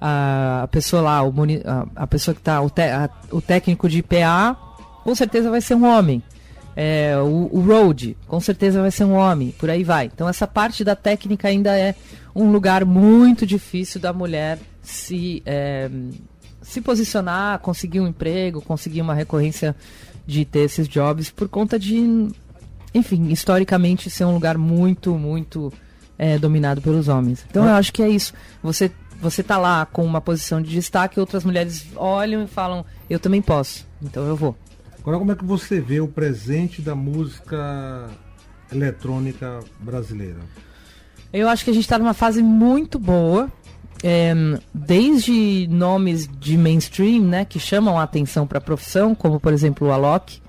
a 0.00 0.68
pessoa 0.71 1.00
lá, 1.00 1.23
o, 1.23 1.33
a, 1.64 2.02
a 2.02 2.06
pessoa 2.06 2.35
que 2.35 2.40
está, 2.40 2.61
o, 2.61 2.68
te, 2.68 2.83
o 3.30 3.40
técnico 3.40 3.88
de 3.88 4.02
PA, 4.02 4.56
com 5.02 5.14
certeza 5.14 5.50
vai 5.50 5.61
ser 5.61 5.75
um 5.75 5.87
homem. 5.87 6.23
É, 6.76 7.16
o, 7.19 7.49
o 7.52 7.61
road, 7.61 8.16
com 8.26 8.40
certeza 8.40 8.81
vai 8.81 8.90
ser 8.90 9.04
um 9.04 9.12
homem, 9.12 9.54
por 9.59 9.71
aí 9.71 9.85
vai. 9.85 10.07
Então 10.12 10.28
essa 10.28 10.47
parte 10.47 10.83
da 10.83 10.97
técnica 10.97 11.49
ainda 11.49 11.76
é 11.76 11.95
um 12.35 12.50
lugar 12.50 12.85
muito 12.85 13.47
difícil 13.47 14.00
da 14.00 14.12
mulher 14.12 14.59
se, 14.83 15.43
é, 15.47 15.88
se 16.62 16.81
posicionar, 16.81 17.61
conseguir 17.61 18.00
um 18.00 18.09
emprego, 18.09 18.61
conseguir 18.61 19.00
uma 19.00 19.14
recorrência 19.14 19.75
de 20.26 20.45
ter 20.45 20.61
esses 20.61 20.88
jobs 20.88 21.31
por 21.31 21.49
conta 21.49 21.78
de, 21.78 22.28
enfim, 22.93 23.28
historicamente 23.28 24.11
ser 24.11 24.25
um 24.25 24.35
lugar 24.35 24.59
muito, 24.59 25.16
muito 25.16 25.73
é, 26.19 26.38
dominado 26.38 26.83
pelos 26.83 27.09
homens. 27.09 27.45
Então 27.49 27.64
eu 27.64 27.75
acho 27.75 27.93
que 27.93 28.02
é 28.02 28.09
isso. 28.09 28.33
Você 28.62 28.90
você 29.21 29.43
tá 29.43 29.57
lá 29.57 29.87
com 29.87 30.04
uma 30.04 30.21
posição 30.21 30.61
de 30.61 30.71
destaque, 30.71 31.19
outras 31.19 31.45
mulheres 31.45 31.87
olham 31.97 32.43
e 32.43 32.47
falam, 32.47 32.85
eu 33.09 33.19
também 33.19 33.40
posso, 33.40 33.87
então 34.02 34.26
eu 34.26 34.37
vou. 34.37 34.54
Agora, 35.04 35.18
como 35.18 35.32
é 35.32 35.34
que 35.34 35.44
você 35.44 35.82
vê 35.82 36.00
o 36.00 36.08
presente 36.08 36.80
da 36.80 36.94
música 36.94 38.08
eletrônica 38.73 39.61
brasileira? 39.78 40.38
Eu 41.30 41.46
acho 41.46 41.62
que 41.62 41.70
a 41.70 41.75
gente 41.75 41.82
está 41.82 41.99
numa 41.99 42.14
fase 42.14 42.42
muito 42.42 42.99
boa. 42.99 43.52
É, 44.02 44.32
desde 44.73 45.68
nomes 45.70 46.26
de 46.26 46.56
mainstream, 46.56 47.23
né, 47.23 47.44
que 47.44 47.61
chamam 47.61 47.99
a 47.99 48.02
atenção 48.02 48.46
para 48.46 48.56
a 48.56 48.62
profissão, 48.62 49.14
como 49.14 49.38
por 49.38 49.52
exemplo 49.52 49.88
o 49.88 49.92
Alok, 49.92 50.40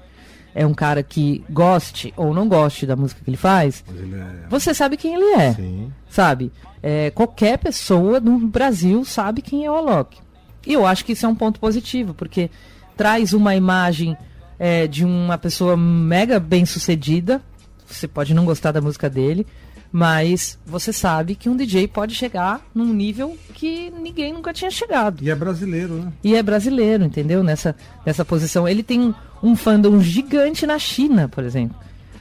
é 0.53 0.65
um 0.65 0.73
cara 0.73 1.03
que 1.03 1.43
goste 1.49 2.13
ou 2.15 2.33
não 2.33 2.47
goste 2.47 2.85
da 2.85 2.95
música 2.95 3.21
que 3.21 3.29
ele 3.29 3.37
faz, 3.37 3.83
ele 3.89 4.15
é... 4.15 4.47
você 4.49 4.73
sabe 4.73 4.95
quem 4.95 5.15
ele 5.15 5.41
é, 5.41 5.53
Sim. 5.53 5.91
sabe? 6.09 6.51
É, 6.81 7.11
qualquer 7.11 7.57
pessoa 7.57 8.21
no 8.21 8.39
Brasil 8.39 9.03
sabe 9.03 9.41
quem 9.41 9.65
é 9.65 9.71
o 9.71 9.75
Alok. 9.75 10.17
E 10.65 10.71
eu 10.71 10.85
acho 10.85 11.03
que 11.03 11.11
isso 11.11 11.25
é 11.25 11.29
um 11.29 11.35
ponto 11.35 11.59
positivo, 11.59 12.13
porque 12.13 12.49
traz 12.95 13.33
uma 13.33 13.53
imagem 13.53 14.17
é, 14.59 14.87
de 14.87 15.03
uma 15.03 15.37
pessoa 15.37 15.75
mega 15.77 16.39
bem 16.39 16.65
sucedida. 16.65 17.41
Você 17.85 18.07
pode 18.07 18.33
não 18.33 18.45
gostar 18.45 18.71
da 18.71 18.81
música 18.81 19.09
dele, 19.09 19.45
mas 19.91 20.57
você 20.65 20.91
sabe 20.91 21.35
que 21.35 21.47
um 21.47 21.55
DJ 21.55 21.87
pode 21.87 22.15
chegar 22.15 22.61
num 22.73 22.93
nível 22.93 23.37
que 23.53 23.91
ninguém 23.91 24.33
nunca 24.33 24.51
tinha 24.53 24.71
chegado. 24.71 25.23
E 25.23 25.29
é 25.29 25.35
brasileiro, 25.35 25.93
né? 25.95 26.13
E 26.23 26.35
é 26.35 26.43
brasileiro, 26.43 27.03
entendeu? 27.03 27.43
Nessa, 27.43 27.75
nessa 28.05 28.25
posição. 28.25 28.67
Ele 28.67 28.83
tem 28.83 29.13
um 29.41 29.55
fandom 29.55 29.99
gigante 30.01 30.65
na 30.65 30.79
China, 30.79 31.29
por 31.29 31.43
exemplo. 31.43 31.77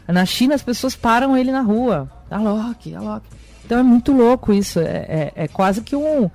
Na 0.06 0.26
China 0.26 0.54
as 0.54 0.62
pessoas 0.62 0.94
param 0.94 1.36
ele 1.36 1.50
na 1.50 1.62
rua. 1.62 2.10
Alok, 2.30 2.94
Alok. 2.94 3.26
Então 3.64 3.78
é 3.78 3.82
muito 3.82 4.12
louco 4.12 4.52
isso. 4.52 4.78
É, 4.80 4.84
é, 4.84 5.32
é 5.34 5.48
quase 5.48 5.80
que 5.80 5.96
um, 5.96 6.30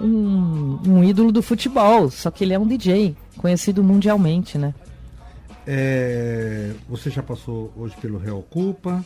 um, 0.00 0.78
um 0.86 1.04
ídolo 1.04 1.32
do 1.32 1.42
futebol. 1.42 2.10
Só 2.10 2.30
que 2.30 2.44
ele 2.44 2.52
é 2.52 2.58
um 2.58 2.66
DJ, 2.66 3.16
conhecido 3.38 3.82
mundialmente, 3.82 4.58
né? 4.58 4.74
É, 5.66 6.72
você 6.88 7.10
já 7.10 7.22
passou 7.22 7.72
hoje 7.76 7.94
pelo 8.00 8.18
Real 8.18 8.42
Culpa 8.42 9.04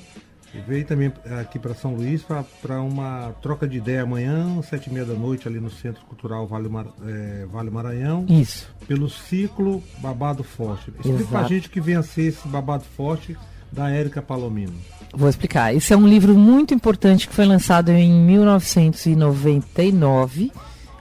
e 0.54 0.60
veio 0.60 0.84
também 0.84 1.12
aqui 1.40 1.58
para 1.58 1.74
São 1.74 1.94
Luís 1.94 2.24
para 2.62 2.80
uma 2.80 3.34
troca 3.42 3.68
de 3.68 3.76
ideia 3.76 4.02
amanhã, 4.02 4.60
sete 4.62 4.88
e 4.88 4.92
meia 4.92 5.04
da 5.04 5.14
noite, 5.14 5.46
ali 5.46 5.60
no 5.60 5.70
Centro 5.70 6.04
Cultural 6.06 6.46
Vale, 6.46 6.68
Mar, 6.68 6.86
é, 7.06 7.46
vale 7.50 7.70
Maranhão. 7.70 8.24
Isso. 8.28 8.66
Pelo 8.86 9.10
ciclo 9.10 9.82
Babado 9.98 10.42
Forte. 10.42 10.90
Explica 10.98 11.24
para 11.24 11.40
a 11.40 11.48
gente 11.48 11.68
que 11.68 11.80
venha 11.80 12.02
ser 12.02 12.28
esse 12.28 12.48
Babado 12.48 12.84
Forte 12.96 13.36
da 13.70 13.90
Érica 13.90 14.22
Palomino. 14.22 14.72
Vou 15.12 15.28
explicar. 15.28 15.74
Esse 15.74 15.92
é 15.92 15.96
um 15.96 16.08
livro 16.08 16.34
muito 16.34 16.72
importante 16.72 17.28
que 17.28 17.34
foi 17.34 17.44
lançado 17.44 17.90
em 17.90 18.10
1999. 18.10 20.50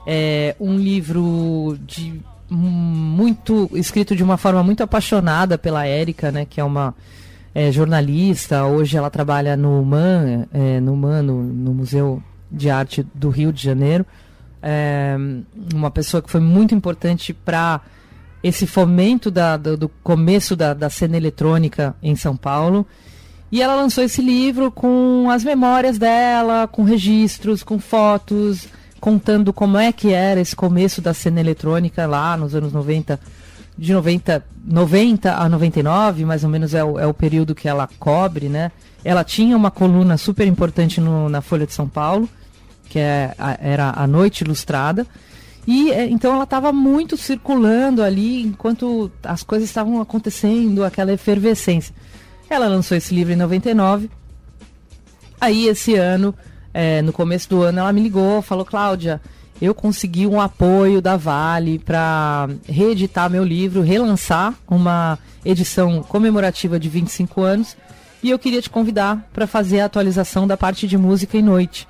É 0.06 0.54
um 0.60 0.76
livro 0.76 1.78
de 1.86 2.20
muito 2.50 3.68
escrito 3.74 4.16
de 4.16 4.22
uma 4.22 4.36
forma 4.36 4.62
muito 4.62 4.82
apaixonada 4.82 5.58
pela 5.58 5.86
Érica, 5.86 6.32
né, 6.32 6.46
que 6.48 6.60
é 6.60 6.64
uma 6.64 6.94
é, 7.54 7.70
jornalista. 7.70 8.64
Hoje 8.64 8.96
ela 8.96 9.10
trabalha 9.10 9.56
no 9.56 9.84
MAN, 9.84 10.46
é, 10.52 10.80
no 10.80 10.96
MAN, 10.96 11.22
no, 11.22 11.42
no, 11.42 11.74
Museu 11.74 12.22
de 12.50 12.70
Arte 12.70 13.06
do 13.14 13.30
Rio 13.30 13.52
de 13.52 13.62
Janeiro. 13.62 14.06
É, 14.62 15.16
uma 15.74 15.90
pessoa 15.90 16.22
que 16.22 16.30
foi 16.30 16.40
muito 16.40 16.74
importante 16.74 17.32
para 17.32 17.80
esse 18.42 18.66
fomento 18.66 19.30
da, 19.30 19.56
do, 19.56 19.76
do, 19.76 19.88
começo 20.02 20.54
da, 20.54 20.72
da 20.72 20.88
cena 20.88 21.16
eletrônica 21.16 21.94
em 22.02 22.14
São 22.16 22.36
Paulo. 22.36 22.86
E 23.50 23.62
ela 23.62 23.74
lançou 23.74 24.04
esse 24.04 24.20
livro 24.20 24.70
com 24.70 25.28
as 25.30 25.42
memórias 25.42 25.98
dela, 25.98 26.68
com 26.68 26.82
registros, 26.82 27.62
com 27.62 27.78
fotos, 27.78 28.68
contando 29.00 29.52
como 29.52 29.78
é 29.78 29.92
que 29.92 30.12
era 30.12 30.40
esse 30.40 30.54
começo 30.54 31.00
da 31.00 31.14
cena 31.14 31.40
eletrônica 31.40 32.06
lá 32.06 32.36
nos 32.36 32.54
anos 32.54 32.72
90, 32.72 33.18
de 33.76 33.92
90, 33.92 34.44
90 34.64 35.34
a 35.34 35.48
99, 35.48 36.24
mais 36.24 36.44
ou 36.44 36.50
menos 36.50 36.74
é 36.74 36.84
o, 36.84 36.98
é 36.98 37.06
o 37.06 37.14
período 37.14 37.54
que 37.54 37.68
ela 37.68 37.88
cobre, 37.98 38.48
né? 38.48 38.70
Ela 39.04 39.24
tinha 39.24 39.56
uma 39.56 39.70
coluna 39.70 40.16
super 40.16 40.46
importante 40.46 41.00
no, 41.00 41.28
na 41.28 41.40
Folha 41.40 41.66
de 41.66 41.72
São 41.72 41.88
Paulo, 41.88 42.28
que 42.88 42.98
é, 42.98 43.34
a, 43.38 43.56
era 43.60 43.90
a 43.90 44.06
Noite 44.06 44.42
Ilustrada. 44.42 45.06
E 45.66 45.92
é, 45.92 46.06
então 46.06 46.34
ela 46.34 46.44
estava 46.44 46.72
muito 46.72 47.16
circulando 47.16 48.02
ali 48.02 48.42
enquanto 48.42 49.10
as 49.22 49.42
coisas 49.42 49.68
estavam 49.68 50.00
acontecendo, 50.00 50.84
aquela 50.84 51.12
efervescência. 51.12 51.94
Ela 52.50 52.66
lançou 52.66 52.96
esse 52.96 53.14
livro 53.14 53.32
em 53.32 53.36
99. 53.36 54.10
Aí 55.40 55.68
esse 55.68 55.94
ano 55.94 56.34
é, 56.80 57.02
no 57.02 57.12
começo 57.12 57.50
do 57.50 57.60
ano, 57.62 57.80
ela 57.80 57.92
me 57.92 58.00
ligou, 58.00 58.40
falou, 58.40 58.64
Cláudia, 58.64 59.20
eu 59.60 59.74
consegui 59.74 60.28
um 60.28 60.40
apoio 60.40 61.02
da 61.02 61.16
Vale 61.16 61.76
para 61.76 62.48
reeditar 62.68 63.28
meu 63.28 63.42
livro, 63.42 63.82
relançar 63.82 64.54
uma 64.68 65.18
edição 65.44 66.04
comemorativa 66.04 66.78
de 66.78 66.88
25 66.88 67.42
anos. 67.42 67.76
E 68.22 68.30
eu 68.30 68.38
queria 68.38 68.62
te 68.62 68.70
convidar 68.70 69.28
para 69.32 69.44
fazer 69.44 69.80
a 69.80 69.86
atualização 69.86 70.46
da 70.46 70.56
parte 70.56 70.86
de 70.86 70.96
música 70.96 71.36
e 71.36 71.42
noite. 71.42 71.88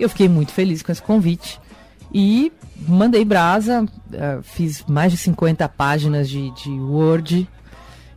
Eu 0.00 0.08
fiquei 0.08 0.26
muito 0.26 0.52
feliz 0.52 0.82
com 0.82 0.90
esse 0.90 1.02
convite. 1.02 1.60
E 2.10 2.50
mandei 2.88 3.26
brasa, 3.26 3.82
uh, 3.84 4.42
fiz 4.42 4.86
mais 4.88 5.12
de 5.12 5.18
50 5.18 5.68
páginas 5.68 6.30
de, 6.30 6.50
de 6.52 6.70
Word, 6.70 7.46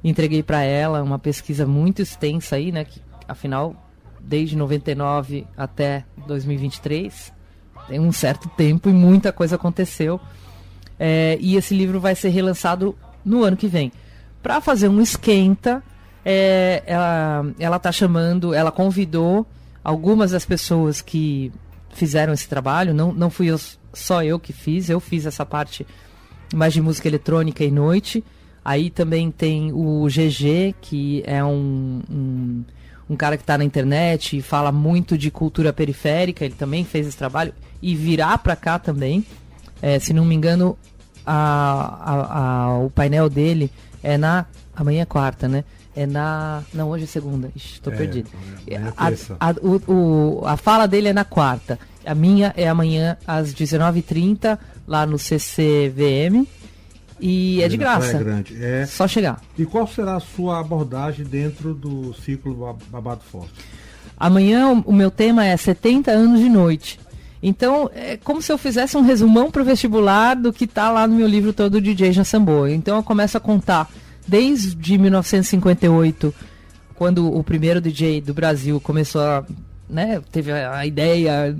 entreguei 0.02 0.42
para 0.42 0.64
ela 0.64 1.04
uma 1.04 1.20
pesquisa 1.20 1.68
muito 1.68 2.02
extensa 2.02 2.56
aí, 2.56 2.72
né? 2.72 2.86
Que, 2.86 3.02
afinal, 3.28 3.91
desde 4.24 4.56
99 4.56 5.46
até 5.56 6.06
2023. 6.28 7.34
Tem 7.88 8.00
um 8.00 8.12
certo 8.12 8.48
tempo 8.50 8.90
e 8.90 8.94
muita 8.94 9.32
coisa 9.32 9.56
aconteceu. 9.56 10.20
É, 11.00 11.38
e 11.42 11.56
esse 11.56 11.76
livro 11.76 12.00
vai 12.00 12.16
ser 12.16 12.30
relançado 12.30 12.96
no 13.26 13.44
ano 13.44 13.58
que 13.58 13.68
vem. 13.68 13.92
Para 14.42 14.62
fazer 14.62 14.88
um 14.88 15.02
esquenta, 15.02 15.84
é, 16.24 16.84
ela 16.86 17.78
está 17.78 17.92
chamando, 17.92 18.54
ela 18.54 18.72
convidou 18.72 19.46
algumas 19.84 20.32
das 20.32 20.46
pessoas 20.46 21.02
que 21.02 21.52
fizeram 21.90 22.34
esse 22.34 22.48
trabalho. 22.48 22.94
Não, 22.94 23.12
não 23.12 23.30
fui 23.30 23.48
eu, 23.48 23.60
só 23.94 24.24
eu 24.24 24.40
que 24.40 24.54
fiz, 24.54 24.90
eu 24.90 25.00
fiz 25.00 25.26
essa 25.26 25.46
parte 25.46 25.86
mais 26.54 26.74
de 26.74 26.82
música 26.82 27.08
eletrônica 27.08 27.64
e 27.64 27.72
noite. 27.72 28.24
Aí 28.64 28.90
também 28.90 29.32
tem 29.32 29.72
o 29.74 30.06
GG, 30.06 30.76
que 30.80 31.24
é 31.26 31.44
um, 31.44 32.02
um 32.10 32.64
um 33.12 33.16
cara 33.18 33.36
que 33.36 33.44
está 33.44 33.58
na 33.58 33.66
internet 33.66 34.38
e 34.38 34.42
fala 34.42 34.72
muito 34.72 35.18
de 35.18 35.30
cultura 35.30 35.74
periférica, 35.74 36.46
ele 36.46 36.54
também 36.54 36.86
fez 36.86 37.06
esse 37.06 37.18
trabalho, 37.18 37.54
e 37.82 37.94
virá 37.94 38.38
para 38.38 38.56
cá 38.56 38.80
também. 38.80 39.26
É, 39.82 40.00
se 40.00 40.14
não 40.14 40.24
me 40.24 40.34
engano, 40.34 40.78
a, 41.26 42.00
a, 42.00 42.40
a, 42.40 42.80
o 42.80 42.90
painel 42.90 43.30
dele 43.30 43.70
é 44.02 44.18
na. 44.18 44.46
Amanhã 44.74 45.02
é 45.02 45.06
quarta, 45.06 45.50
né? 45.50 45.66
É 45.94 46.06
na. 46.06 46.64
Não, 46.74 46.90
hoje 46.90 47.04
é 47.04 47.08
segunda. 47.08 47.52
Estou 47.54 47.92
é, 47.92 47.96
perdido. 47.98 48.30
É 48.66 48.78
a, 48.78 49.10
a, 49.40 49.52
o, 49.62 49.92
o, 49.92 50.46
a 50.46 50.56
fala 50.56 50.88
dele 50.88 51.10
é 51.10 51.14
na 51.14 51.26
quarta. 51.26 51.78
A 52.06 52.16
minha 52.16 52.54
é 52.56 52.70
amanhã 52.70 53.18
às 53.28 53.54
19h30, 53.54 54.58
lá 54.88 55.06
no 55.06 55.20
CCVM. 55.20 56.48
E 57.22 57.62
é 57.62 57.68
de 57.68 57.78
graça. 57.78 58.18
grande. 58.18 58.58
É. 58.62 58.86
Só 58.88 59.08
chegar. 59.08 59.40
E 59.58 59.66
qual 59.66 59.88
será 59.88 60.16
a 60.16 60.20
sua 60.20 60.60
abordagem 60.60 61.24
dentro 61.24 61.74
do 61.74 62.14
ciclo 62.16 62.76
Babado 62.90 63.22
Forte? 63.22 63.54
Amanhã 64.18 64.84
o 64.86 64.92
meu 64.92 65.12
tema 65.12 65.46
é 65.46 65.56
70 65.56 66.12
anos 66.12 66.40
de 66.40 66.50
noite. 66.50 67.00
Então, 67.44 67.90
é 67.94 68.18
como 68.18 68.42
se 68.42 68.52
eu 68.52 68.58
fizesse 68.58 68.96
um 68.98 69.02
resumão 69.02 69.50
para 69.50 69.62
o 69.62 69.66
vestibular 69.66 70.36
do 70.36 70.54
que 70.54 70.66
está 70.66 70.92
lá 70.92 71.08
no 71.08 71.16
meu 71.16 71.28
livro 71.28 71.54
todo 71.54 71.82
DJ 71.82 72.12
Jassamboa. 72.12 72.72
Então, 72.72 72.98
eu 72.98 73.04
começo 73.04 73.38
a 73.38 73.40
contar 73.40 73.90
desde 74.28 74.98
1958, 74.98 76.34
quando 76.96 77.36
o 77.36 77.44
primeiro 77.44 77.82
DJ 77.82 78.22
do 78.22 78.34
Brasil 78.34 78.80
começou 78.80 79.22
a. 79.22 79.44
Né, 79.90 80.22
teve 80.32 80.52
a, 80.52 80.78
a 80.78 80.86
ideia 80.86 81.56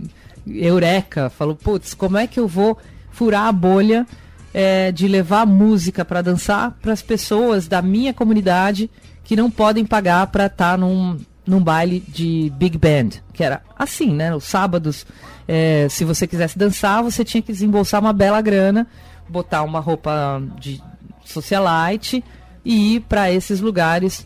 eureka, 0.48 1.30
falou: 1.30 1.56
putz, 1.56 1.94
como 1.94 2.18
é 2.18 2.28
que 2.28 2.40
eu 2.40 2.48
vou 2.48 2.78
furar 3.12 3.48
a 3.48 3.52
bolha 3.52 4.08
é, 4.54 4.92
de 4.92 5.08
levar 5.08 5.46
música 5.46 6.04
para 6.04 6.22
dançar 6.22 6.72
para 6.82 6.94
as 6.94 7.02
pessoas 7.02 7.68
da 7.68 7.82
minha 7.82 8.14
comunidade 8.14 8.90
que 9.24 9.36
não 9.36 9.50
podem 9.50 9.86
pagar 9.86 10.28
para 10.28 10.48
estar 10.48 10.72
tá 10.72 10.78
num, 10.78 11.18
num 11.46 11.64
baile 11.64 12.04
de 12.08 12.52
big 12.58 12.78
band, 12.78 13.22
que 13.34 13.44
era 13.44 13.62
assim, 13.78 14.14
né? 14.14 14.36
Os 14.36 14.44
sábados, 14.44 15.06
é, 15.48 15.88
se 15.90 16.04
você 16.04 16.28
quisesse 16.28 16.58
dançar, 16.58 17.04
você 17.04 17.24
tinha 17.24 17.42
que 17.42 17.52
desembolsar 17.52 18.02
uma 18.02 18.14
bela 18.14 18.42
grana, 18.42 18.88
botar 19.30 19.64
uma 19.64 19.80
roupa 19.80 20.42
de 20.60 20.82
socialite 21.24 22.24
e 22.66 22.96
ir 22.96 23.02
para 23.02 23.32
esses 23.32 23.62
lugares 23.62 24.26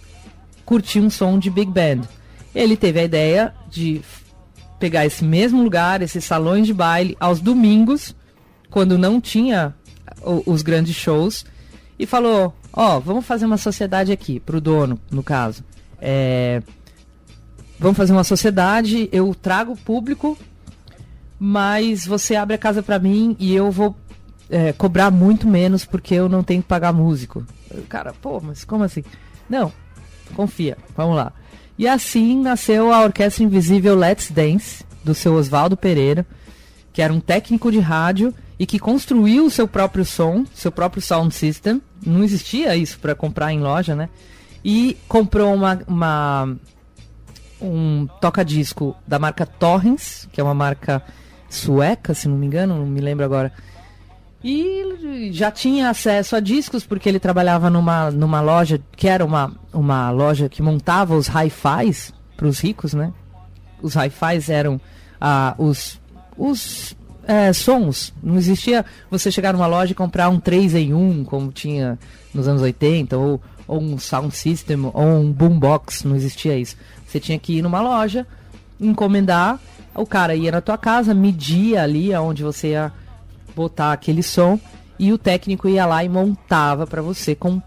curtir 0.65 0.99
um 0.99 1.09
som 1.09 1.37
de 1.37 1.49
big 1.49 1.71
band. 1.71 2.01
Ele 2.53 2.75
teve 2.75 2.99
a 2.99 3.03
ideia 3.03 3.53
de 3.69 4.01
pegar 4.79 5.05
esse 5.05 5.23
mesmo 5.23 5.61
lugar, 5.63 6.01
esses 6.01 6.23
salões 6.23 6.65
de 6.65 6.73
baile, 6.73 7.15
aos 7.19 7.39
domingos, 7.39 8.15
quando 8.69 8.97
não 8.97 9.21
tinha 9.21 9.73
os 10.23 10.61
grandes 10.61 10.95
shows, 10.95 11.45
e 11.97 12.05
falou: 12.05 12.53
Ó, 12.73 12.97
oh, 12.97 12.99
vamos 12.99 13.25
fazer 13.25 13.45
uma 13.45 13.57
sociedade 13.57 14.11
aqui, 14.11 14.39
pro 14.39 14.61
dono, 14.61 14.99
no 15.09 15.23
caso. 15.23 15.63
É, 15.99 16.61
vamos 17.79 17.97
fazer 17.97 18.11
uma 18.11 18.23
sociedade, 18.23 19.09
eu 19.11 19.33
trago 19.33 19.73
o 19.73 19.77
público, 19.77 20.37
mas 21.39 22.05
você 22.05 22.35
abre 22.35 22.55
a 22.55 22.59
casa 22.59 22.83
para 22.83 22.99
mim 22.99 23.35
e 23.39 23.53
eu 23.53 23.71
vou 23.71 23.95
é, 24.49 24.73
cobrar 24.73 25.09
muito 25.11 25.47
menos 25.47 25.85
porque 25.85 26.13
eu 26.15 26.29
não 26.29 26.43
tenho 26.43 26.61
que 26.61 26.67
pagar 26.67 26.93
músico. 26.93 27.45
Cara, 27.89 28.13
pô, 28.13 28.39
mas 28.39 28.63
como 28.63 28.83
assim? 28.83 29.03
Não, 29.49 29.71
confia, 30.35 30.77
vamos 30.95 31.15
lá. 31.15 31.33
E 31.77 31.87
assim 31.87 32.41
nasceu 32.41 32.93
a 32.93 33.03
Orquestra 33.03 33.43
Invisível 33.43 33.95
Let's 33.95 34.31
Dance, 34.31 34.85
do 35.03 35.13
seu 35.13 35.33
Oswaldo 35.33 35.75
Pereira, 35.75 36.25
que 36.93 37.01
era 37.01 37.13
um 37.13 37.19
técnico 37.19 37.71
de 37.71 37.79
rádio 37.79 38.33
e 38.57 38.65
que 38.65 38.79
construiu 38.79 39.45
o 39.45 39.49
seu 39.49 39.67
próprio 39.67 40.05
som, 40.05 40.45
seu 40.53 40.71
próprio 40.71 41.01
sound 41.01 41.33
system. 41.33 41.81
Não 42.05 42.23
existia 42.23 42.75
isso 42.75 42.99
para 42.99 43.15
comprar 43.15 43.51
em 43.51 43.59
loja, 43.59 43.95
né? 43.95 44.09
E 44.63 44.97
comprou 45.07 45.53
uma, 45.53 45.79
uma 45.87 46.55
um 47.61 48.07
toca-disco 48.21 48.95
da 49.07 49.19
marca 49.19 49.45
Torrens, 49.45 50.27
que 50.31 50.39
é 50.39 50.43
uma 50.43 50.53
marca 50.53 51.03
sueca, 51.49 52.13
se 52.13 52.27
não 52.27 52.37
me 52.37 52.45
engano, 52.45 52.77
não 52.77 52.85
me 52.85 53.01
lembro 53.01 53.25
agora. 53.25 53.51
E 54.43 55.31
já 55.31 55.49
tinha 55.51 55.89
acesso 55.89 56.35
a 56.35 56.39
discos 56.39 56.85
porque 56.85 57.09
ele 57.09 57.19
trabalhava 57.19 57.69
numa, 57.69 58.11
numa 58.11 58.41
loja 58.41 58.79
que 58.95 59.07
era 59.07 59.25
uma, 59.25 59.51
uma 59.73 60.11
loja 60.11 60.47
que 60.47 60.61
montava 60.61 61.15
os 61.15 61.27
hi-fis 61.27 62.13
para 62.37 62.47
os 62.47 62.59
ricos, 62.59 62.93
né? 62.93 63.11
Os 63.81 63.95
hi-fis 63.95 64.49
eram 64.49 64.79
ah, 65.19 65.55
os, 65.57 65.99
os 66.37 66.95
é, 67.27 67.51
sons. 67.53 68.13
Não 68.21 68.37
existia 68.37 68.85
você 69.09 69.31
chegar 69.31 69.53
numa 69.53 69.67
loja 69.67 69.91
e 69.91 69.95
comprar 69.95 70.29
um 70.29 70.39
3 70.39 70.75
em 70.75 70.93
1, 70.93 71.25
como 71.25 71.51
tinha 71.51 71.97
nos 72.33 72.47
anos 72.47 72.61
80, 72.61 73.17
ou, 73.17 73.41
ou 73.67 73.81
um 73.81 73.97
sound 73.97 74.35
system, 74.35 74.89
ou 74.93 75.03
um 75.03 75.31
boombox. 75.31 76.03
Não 76.03 76.15
existia 76.15 76.57
isso. 76.57 76.75
Você 77.05 77.19
tinha 77.19 77.37
que 77.37 77.57
ir 77.57 77.61
numa 77.61 77.81
loja, 77.81 78.25
encomendar, 78.79 79.59
o 79.93 80.05
cara 80.05 80.35
ia 80.35 80.51
na 80.51 80.61
tua 80.61 80.77
casa, 80.77 81.13
media 81.13 81.83
ali 81.83 82.13
aonde 82.13 82.43
você 82.43 82.69
ia 82.69 82.91
botar 83.55 83.93
aquele 83.93 84.21
som 84.21 84.59
e 84.99 85.13
o 85.13 85.17
técnico 85.17 85.67
ia 85.69 85.85
lá 85.85 86.03
e 86.03 86.09
montava 86.09 86.85
para 86.85 87.01
você 87.01 87.33
com 87.33 87.61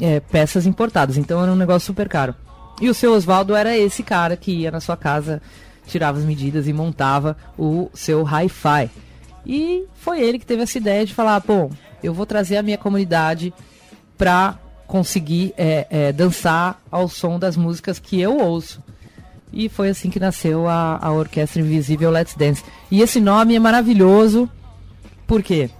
é, 0.00 0.20
peças 0.20 0.66
importadas. 0.66 1.16
Então 1.16 1.42
era 1.42 1.50
um 1.50 1.56
negócio 1.56 1.86
super 1.86 2.08
caro. 2.08 2.34
E 2.80 2.88
o 2.88 2.94
seu 2.94 3.12
Oswaldo 3.12 3.54
era 3.54 3.76
esse 3.76 4.02
cara 4.02 4.36
que 4.36 4.52
ia 4.52 4.70
na 4.70 4.80
sua 4.80 4.96
casa, 4.96 5.42
tirava 5.86 6.18
as 6.18 6.24
medidas 6.24 6.66
e 6.68 6.72
montava 6.72 7.36
o 7.58 7.90
seu 7.94 8.24
hi-fi. 8.24 8.90
E 9.44 9.84
foi 9.94 10.20
ele 10.20 10.38
que 10.38 10.46
teve 10.46 10.62
essa 10.62 10.78
ideia 10.78 11.04
de 11.04 11.14
falar: 11.14 11.40
pô, 11.40 11.70
eu 12.02 12.14
vou 12.14 12.26
trazer 12.26 12.56
a 12.56 12.62
minha 12.62 12.78
comunidade 12.78 13.52
pra 14.16 14.58
conseguir 14.86 15.54
é, 15.56 15.86
é, 15.90 16.12
dançar 16.12 16.80
ao 16.90 17.08
som 17.08 17.38
das 17.38 17.56
músicas 17.56 17.98
que 17.98 18.20
eu 18.20 18.38
ouço. 18.38 18.82
E 19.52 19.68
foi 19.68 19.90
assim 19.90 20.08
que 20.08 20.20
nasceu 20.20 20.66
a, 20.66 20.98
a 21.00 21.12
Orquestra 21.12 21.60
Invisível 21.60 22.10
Let's 22.10 22.34
Dance. 22.34 22.64
E 22.90 23.02
esse 23.02 23.20
nome 23.20 23.54
é 23.54 23.58
maravilhoso 23.58 24.48
por 25.32 25.42
quê? 25.42 25.70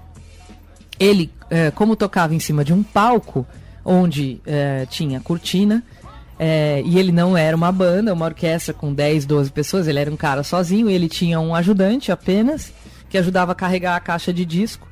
Ele, 0.98 1.30
é, 1.50 1.70
como 1.70 1.94
tocava 1.94 2.34
em 2.34 2.38
cima 2.38 2.64
de 2.64 2.72
um 2.72 2.82
palco, 2.82 3.46
onde 3.84 4.40
é, 4.46 4.86
tinha 4.86 5.20
cortina, 5.20 5.82
é, 6.44 6.82
e 6.84 6.98
ele 6.98 7.12
não 7.12 7.36
era 7.36 7.56
uma 7.56 7.70
banda, 7.70 8.12
uma 8.12 8.24
orquestra 8.24 8.74
com 8.74 8.92
10, 8.92 9.26
12 9.26 9.52
pessoas, 9.52 9.86
ele 9.86 10.00
era 10.00 10.10
um 10.10 10.16
cara 10.16 10.42
sozinho, 10.42 10.90
ele 10.90 11.08
tinha 11.08 11.38
um 11.38 11.54
ajudante 11.54 12.10
apenas, 12.10 12.72
que 13.08 13.16
ajudava 13.16 13.52
a 13.52 13.54
carregar 13.54 13.94
a 13.94 14.00
caixa 14.00 14.32
de 14.32 14.44
disco. 14.44 14.88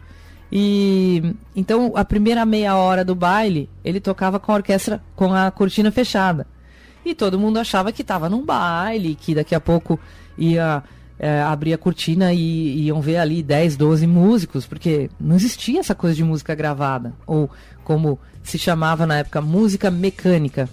E 0.52 1.34
então 1.56 1.90
a 1.96 2.04
primeira 2.04 2.46
meia 2.46 2.76
hora 2.76 3.04
do 3.04 3.16
baile, 3.16 3.68
ele 3.84 3.98
tocava 3.98 4.38
com 4.38 4.52
a 4.52 4.54
orquestra 4.54 5.02
com 5.16 5.34
a 5.34 5.50
cortina 5.50 5.90
fechada. 5.90 6.46
E 7.04 7.16
todo 7.16 7.36
mundo 7.36 7.58
achava 7.58 7.90
que 7.90 8.02
estava 8.02 8.28
num 8.28 8.44
baile, 8.44 9.16
que 9.16 9.34
daqui 9.34 9.52
a 9.52 9.60
pouco 9.60 9.98
ia 10.38 10.84
é, 11.18 11.42
abrir 11.42 11.72
a 11.72 11.78
cortina 11.78 12.32
e 12.32 12.84
iam 12.84 13.00
ver 13.00 13.16
ali 13.16 13.42
10, 13.42 13.76
12 13.76 14.06
músicos, 14.06 14.66
porque 14.68 15.10
não 15.18 15.34
existia 15.34 15.80
essa 15.80 15.96
coisa 15.96 16.14
de 16.14 16.22
música 16.22 16.54
gravada, 16.54 17.12
ou 17.26 17.50
como 17.82 18.20
se 18.40 18.56
chamava 18.56 19.04
na 19.04 19.18
época, 19.18 19.40
música 19.40 19.90
mecânica. 19.90 20.68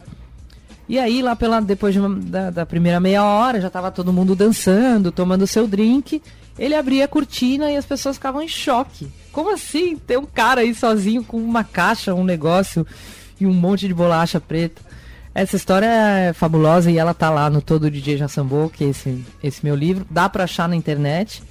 E 0.89 0.97
aí, 0.97 1.21
lá 1.21 1.35
pela, 1.35 1.59
depois 1.59 1.93
de 1.93 1.99
uma, 1.99 2.15
da, 2.15 2.49
da, 2.49 2.65
primeira 2.65 2.99
meia 2.99 3.23
hora, 3.23 3.59
já 3.59 3.67
estava 3.67 3.91
todo 3.91 4.13
mundo 4.13 4.35
dançando, 4.35 5.11
tomando 5.11 5.45
seu 5.45 5.67
drink. 5.67 6.21
Ele 6.57 6.73
abria 6.73 7.05
a 7.05 7.07
cortina 7.07 7.69
e 7.69 7.75
as 7.75 7.85
pessoas 7.85 8.15
ficavam 8.15 8.41
em 8.41 8.47
choque. 8.47 9.07
Como 9.31 9.53
assim? 9.53 9.97
Tem 9.97 10.17
um 10.17 10.25
cara 10.25 10.61
aí 10.61 10.73
sozinho 10.73 11.23
com 11.23 11.37
uma 11.37 11.63
caixa, 11.63 12.15
um 12.15 12.23
negócio 12.23 12.87
e 13.39 13.45
um 13.45 13.53
monte 13.53 13.87
de 13.87 13.93
bolacha 13.93 14.39
preta. 14.39 14.81
Essa 15.35 15.55
história 15.55 15.85
é 15.85 16.33
fabulosa 16.33 16.89
e 16.89 16.97
ela 16.97 17.13
tá 17.13 17.29
lá 17.29 17.49
no 17.49 17.61
Todo 17.61 17.91
DJ 17.91 18.17
Já 18.17 18.27
Sambou, 18.27 18.69
que 18.69 18.85
é 18.85 18.87
esse, 18.87 19.23
esse 19.43 19.63
meu 19.63 19.75
livro. 19.75 20.05
Dá 20.09 20.27
para 20.27 20.45
achar 20.45 20.67
na 20.67 20.75
internet. 20.75 21.43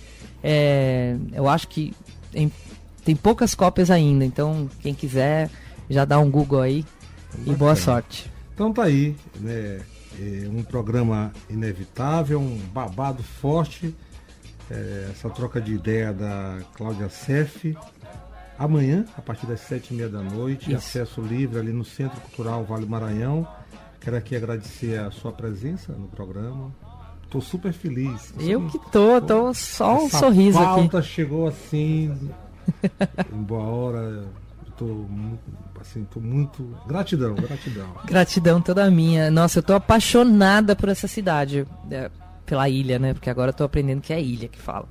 É, 0.42 1.14
eu 1.32 1.48
acho 1.48 1.68
que 1.68 1.94
tem, 2.32 2.50
tem 3.04 3.14
poucas 3.14 3.54
cópias 3.54 3.90
ainda, 3.90 4.24
então 4.24 4.68
quem 4.80 4.92
quiser 4.92 5.50
já 5.88 6.04
dá 6.04 6.18
um 6.18 6.28
Google 6.28 6.62
aí 6.62 6.84
Bacana. 7.32 7.52
e 7.52 7.54
boa 7.54 7.76
sorte. 7.76 8.35
Então 8.56 8.72
tá 8.72 8.84
aí, 8.84 9.14
né? 9.38 9.82
É 10.18 10.48
um 10.48 10.62
programa 10.62 11.30
inevitável, 11.50 12.40
um 12.40 12.56
babado 12.72 13.22
forte. 13.22 13.94
É, 14.70 15.08
essa 15.10 15.28
troca 15.28 15.60
de 15.60 15.74
ideia 15.74 16.10
da 16.10 16.60
Cláudia 16.74 17.10
Sef. 17.10 17.76
Amanhã, 18.58 19.04
a 19.14 19.20
partir 19.20 19.46
das 19.46 19.60
sete 19.60 19.92
e 19.92 19.94
meia 19.94 20.08
da 20.08 20.22
noite, 20.22 20.70
Isso. 20.70 20.76
acesso 20.78 21.20
livre 21.20 21.58
ali 21.58 21.70
no 21.70 21.84
Centro 21.84 22.18
Cultural 22.22 22.64
Vale 22.64 22.86
Maranhão. 22.86 23.46
Quero 24.00 24.16
aqui 24.16 24.34
agradecer 24.34 24.98
a 24.98 25.10
sua 25.10 25.32
presença 25.32 25.92
no 25.92 26.08
programa. 26.08 26.74
Tô 27.28 27.42
super 27.42 27.74
feliz. 27.74 28.32
Eu 28.40 28.66
que 28.68 28.78
tô, 28.90 29.20
tô 29.20 29.52
só 29.52 30.02
um 30.02 30.08
sorriso 30.08 30.58
aqui. 30.58 30.66
A 30.66 30.74
pauta 30.76 31.02
chegou 31.02 31.46
assim, 31.46 32.32
em 33.30 33.42
boa 33.42 33.64
hora. 33.64 34.45
Tô 34.76 34.84
muito, 34.84 35.40
assim, 35.80 36.04
tô 36.04 36.20
muito. 36.20 36.76
Gratidão, 36.86 37.34
gratidão. 37.34 37.86
Gratidão 38.04 38.60
toda 38.60 38.90
minha. 38.90 39.30
Nossa, 39.30 39.60
eu 39.60 39.62
tô 39.62 39.72
apaixonada 39.72 40.76
por 40.76 40.90
essa 40.90 41.08
cidade. 41.08 41.66
É, 41.90 42.10
pela 42.44 42.68
ilha, 42.68 42.98
né? 42.98 43.14
Porque 43.14 43.30
agora 43.30 43.50
eu 43.50 43.54
tô 43.54 43.64
aprendendo 43.64 44.00
que 44.00 44.12
é 44.12 44.20
ilha 44.20 44.48
que 44.48 44.60
fala. 44.60 44.86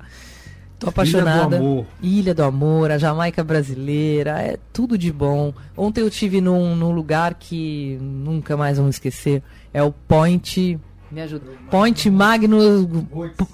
Tô 0.79 0.89
apaixonada. 0.89 1.55
Ilha 1.55 1.59
do 1.59 1.65
Amor. 1.65 1.85
Ilha 2.01 2.33
do 2.33 2.43
Amor, 2.43 2.91
a 2.91 2.97
Jamaica 2.97 3.43
brasileira, 3.43 4.41
é 4.41 4.57
tudo 4.73 4.97
de 4.97 5.11
bom. 5.11 5.53
Ontem 5.77 6.01
eu 6.01 6.09
tive 6.09 6.41
num, 6.41 6.75
num 6.75 6.91
lugar 6.91 7.35
que 7.35 7.97
nunca 8.01 8.57
mais 8.57 8.77
vamos 8.77 8.95
esquecer. 8.95 9.41
É 9.73 9.81
o 9.81 9.91
Point. 9.91 10.79
Me 11.11 11.21
ajuda. 11.21 11.45
Point 11.69 12.09
Magno. 12.09 12.57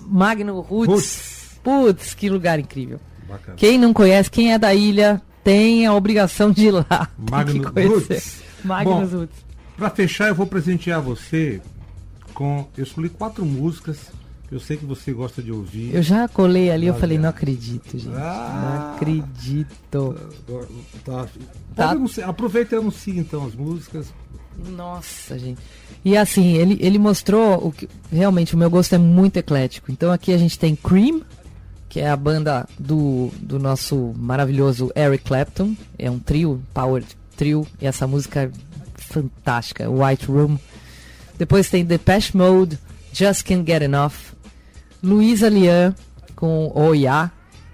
Magno 0.08 0.62
Roots. 0.62 1.60
Putz, 1.63 2.13
que 2.15 2.30
lugar 2.30 2.58
incrível. 2.58 3.00
Bacana. 3.30 3.56
Quem 3.56 3.78
não 3.78 3.94
conhece, 3.94 4.32
quem 4.32 4.52
é 4.52 4.58
da 4.58 4.74
ilha, 4.74 5.22
tem 5.43 5.86
a 5.86 5.93
obrigação 5.93 6.51
de 6.51 6.67
ir 6.67 6.71
lá. 6.71 7.10
Magno 7.17 7.63
Roots. 7.63 8.41
Magnus 8.63 9.13
Roots. 9.13 9.36
Pra 9.77 9.89
fechar, 9.89 10.27
eu 10.27 10.36
vou 10.36 10.45
presentear 10.45 11.01
você 11.01 11.62
com. 12.34 12.67
Eu 12.77 12.84
escolhi 12.84 13.10
quatro 13.10 13.45
músicas 13.45 14.12
eu 14.51 14.60
sei 14.60 14.75
que 14.75 14.86
você 14.86 15.13
gosta 15.13 15.41
de 15.41 15.49
ouvir. 15.49 15.95
Eu 15.95 16.04
já 16.04 16.27
colei 16.27 16.69
ali, 16.69 16.86
eu 16.86 16.93
falei, 16.93 17.17
não 17.17 17.30
acredito, 17.30 17.97
gente. 17.97 18.13
Ah, 18.13 18.60
não 18.62 18.95
acredito. 18.95 20.13
Tá, 21.06 21.25
tá. 21.73 21.95
tá. 21.95 22.27
Aproveita 22.27 22.75
e 22.75 22.77
anuncie 22.77 23.17
então 23.17 23.45
as 23.45 23.56
músicas. 23.56 24.13
Nossa, 24.67 25.39
gente. 25.39 25.62
E 26.04 26.17
assim, 26.17 26.58
ele, 26.58 26.77
ele 26.82 26.99
mostrou 26.99 27.65
o 27.65 27.71
que 27.71 27.88
realmente 28.12 28.54
o 28.54 28.58
meu 28.58 28.69
gosto 28.69 28.93
é 28.93 28.97
muito 28.97 29.38
eclético. 29.38 29.89
Então 29.89 30.12
aqui 30.12 30.34
a 30.34 30.38
gente 30.38 30.60
tem 30.60 30.75
Cream, 30.75 31.21
que 31.91 31.99
é 31.99 32.10
a 32.10 32.15
banda 32.15 32.65
do, 32.80 33.30
do 33.38 33.60
nosso 33.60 34.13
maravilhoso 34.15 34.89
Eric 34.95 35.25
Clapton. 35.25 35.75
É 35.99 36.10
um 36.10 36.19
trio, 36.19 36.63
power 36.73 37.04
trio, 37.36 37.67
e 37.82 37.86
essa 37.86 38.08
música 38.08 38.43
é 38.43 38.51
fantástica, 38.95 39.89
White 39.89 40.25
Room. 40.27 40.58
Depois 41.38 41.69
tem 41.69 41.84
Depeche 41.84 42.36
Mode, 42.36 42.80
Just 43.12 43.45
Can't 43.45 43.69
Get 43.69 43.84
Enough, 43.84 44.13
Luisa 45.04 45.49
Lian 45.49 45.93
com 46.34 46.71
Oya 46.73 47.30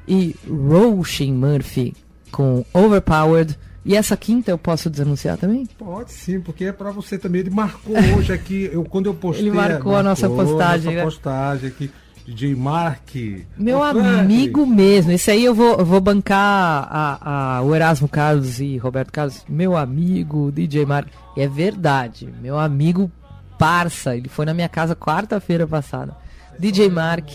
e 0.07 0.35
Roisin 0.49 1.33
Murphy 1.33 1.93
com 2.31 2.65
Overpowered. 2.73 3.55
E 3.85 3.95
essa 3.95 4.17
quinta 4.17 4.49
eu 4.49 4.57
posso 4.57 4.89
desanunciar 4.89 5.37
também? 5.37 5.67
Pode 5.77 6.11
sim, 6.11 6.41
porque 6.41 6.65
é 6.65 6.71
para 6.71 6.89
você 6.89 7.19
também. 7.19 7.41
Ele 7.41 7.51
marcou 7.51 7.95
hoje 8.17 8.33
aqui, 8.33 8.67
eu, 8.73 8.83
quando 8.83 9.05
eu 9.05 9.13
postei. 9.13 9.45
Ele 9.45 9.55
marcou 9.55 9.69
a, 9.69 9.73
marcou 9.73 9.95
a 9.95 10.03
nossa 10.03 10.27
postagem. 10.27 10.93
a 10.93 10.95
Nossa 10.95 10.95
né? 10.95 11.03
postagem 11.03 11.69
aqui. 11.69 11.91
DJ 12.27 12.55
Mark. 12.55 13.15
Meu 13.57 13.81
amigo 13.81 14.67
mesmo. 14.67 15.13
Esse 15.13 15.31
aí 15.31 15.45
eu 15.45 15.55
vou, 15.55 15.83
vou 15.85 16.01
bancar 16.01 16.85
a, 16.91 17.57
a, 17.57 17.61
o 17.61 17.73
Erasmo 17.73 18.09
Carlos 18.09 18.59
e 18.59 18.77
Roberto 18.77 19.13
Carlos. 19.13 19.45
Meu 19.47 19.77
amigo, 19.77 20.51
DJ 20.51 20.85
Mark. 20.85 21.07
E 21.37 21.41
é 21.41 21.47
verdade. 21.47 22.27
Meu 22.41 22.59
amigo 22.59 23.09
parça. 23.57 24.17
Ele 24.17 24.27
foi 24.27 24.45
na 24.45 24.53
minha 24.53 24.67
casa 24.67 24.93
quarta-feira 24.93 25.65
passada. 25.65 26.17
DJ 26.59 26.89
Mark. 26.89 27.29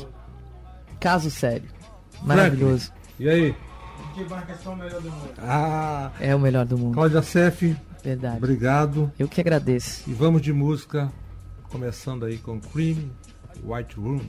Caso 1.00 1.30
sério. 1.30 1.70
Maravilhoso. 2.22 2.92
E 3.18 3.30
aí? 3.30 3.54
DJ 4.10 4.28
Mark 4.28 4.50
é 4.50 4.54
só 4.62 4.74
o 4.74 4.76
melhor 4.76 5.00
do 5.00 5.10
mundo. 5.10 5.32
Ah, 5.38 6.10
é 6.20 6.34
o 6.34 6.38
melhor 6.38 6.66
do 6.66 6.76
mundo. 6.76 6.92
Cláudia 6.92 7.22
Sef. 7.22 7.74
Verdade. 8.04 8.36
Obrigado. 8.36 9.10
Eu 9.18 9.26
que 9.26 9.40
agradeço. 9.40 10.02
E 10.06 10.12
vamos 10.12 10.42
de 10.42 10.52
música. 10.52 11.10
Começando 11.70 12.26
aí 12.26 12.36
com 12.36 12.60
Cream 12.60 13.10
White 13.64 13.96
Room. 13.96 14.20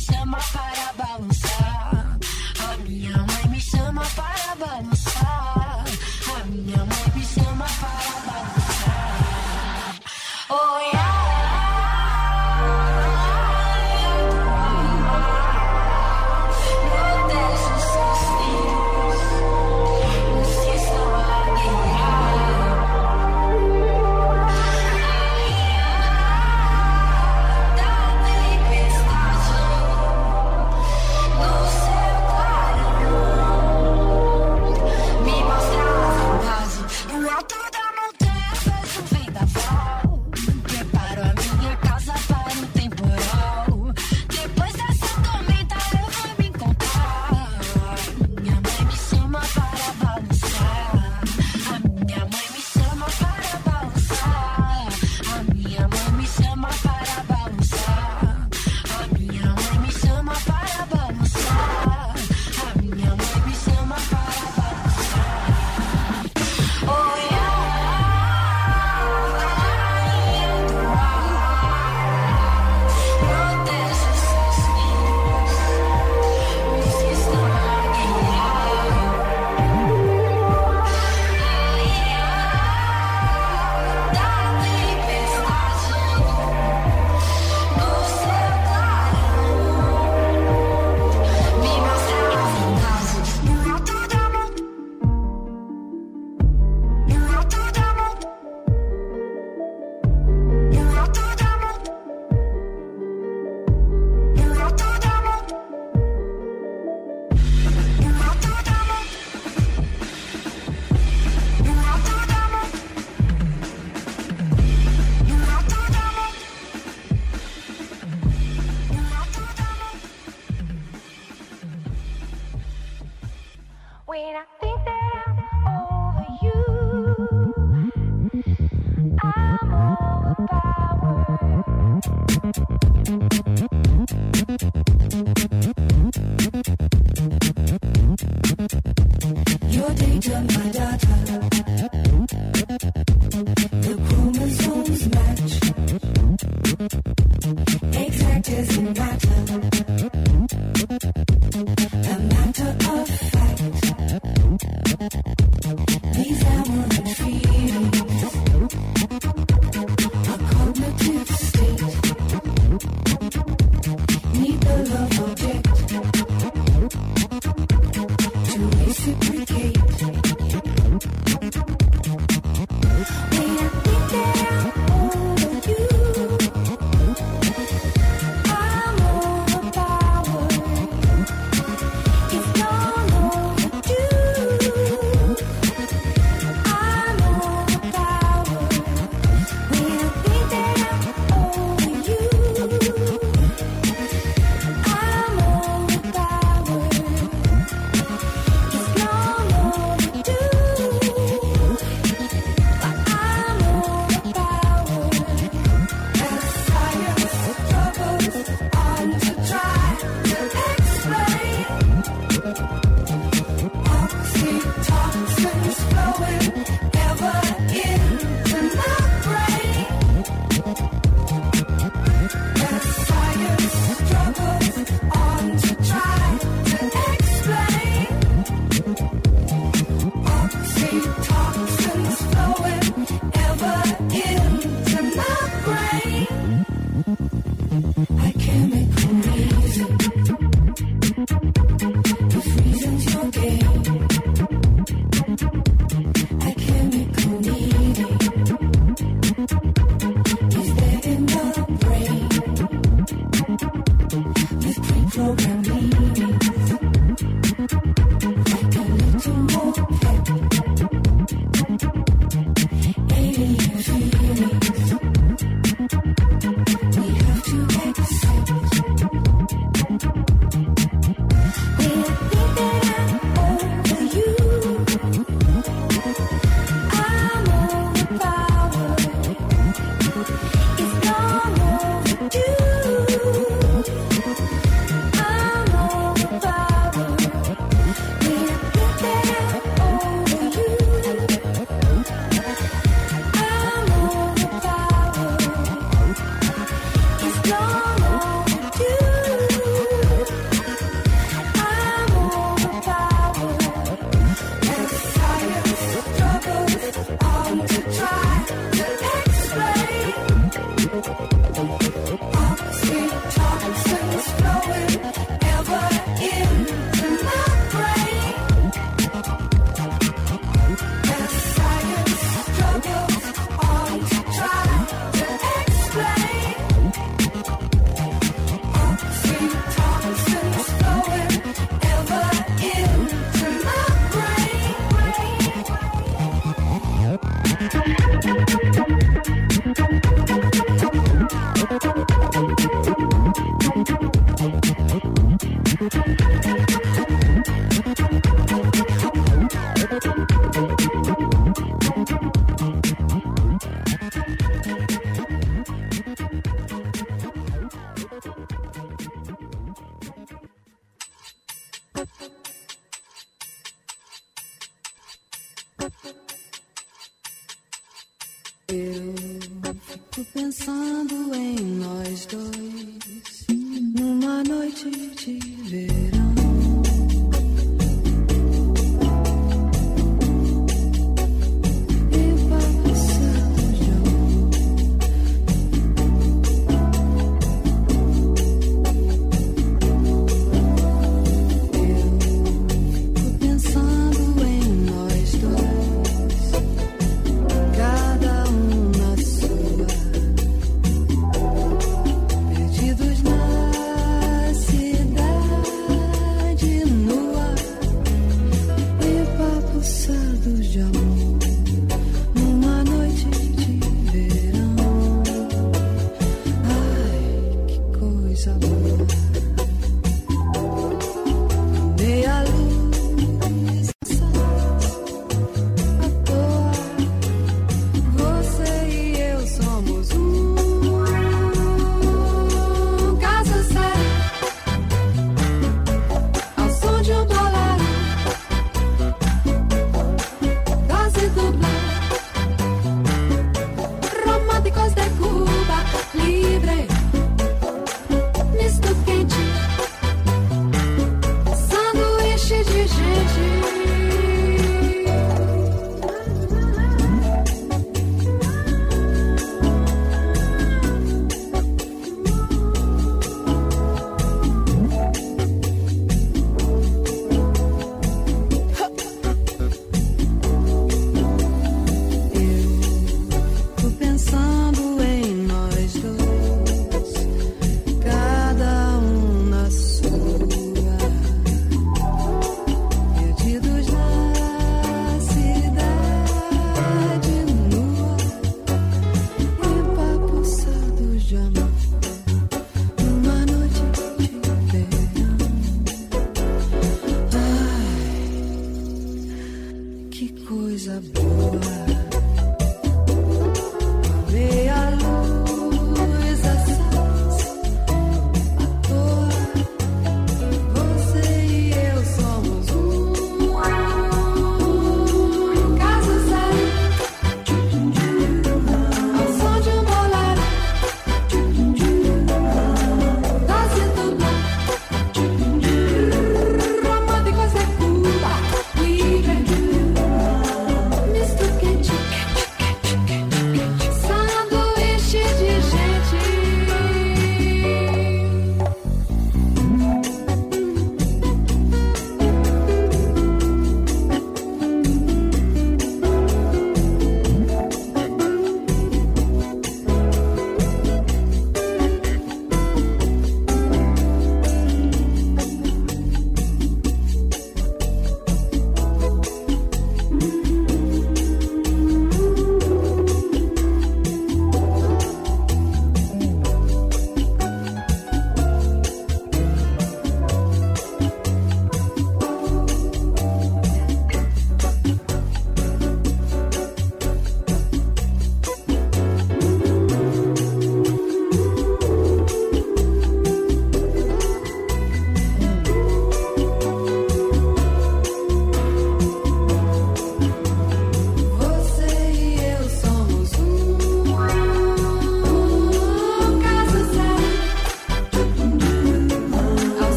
Chama 0.00 0.38
para 0.52 0.92
balançar. 0.96 1.59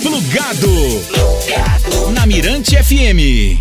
Aqui. 0.00 0.08
Plugado. 0.08 1.02
Na 2.12 2.26
Mirante 2.26 2.76
FM. 2.76 3.59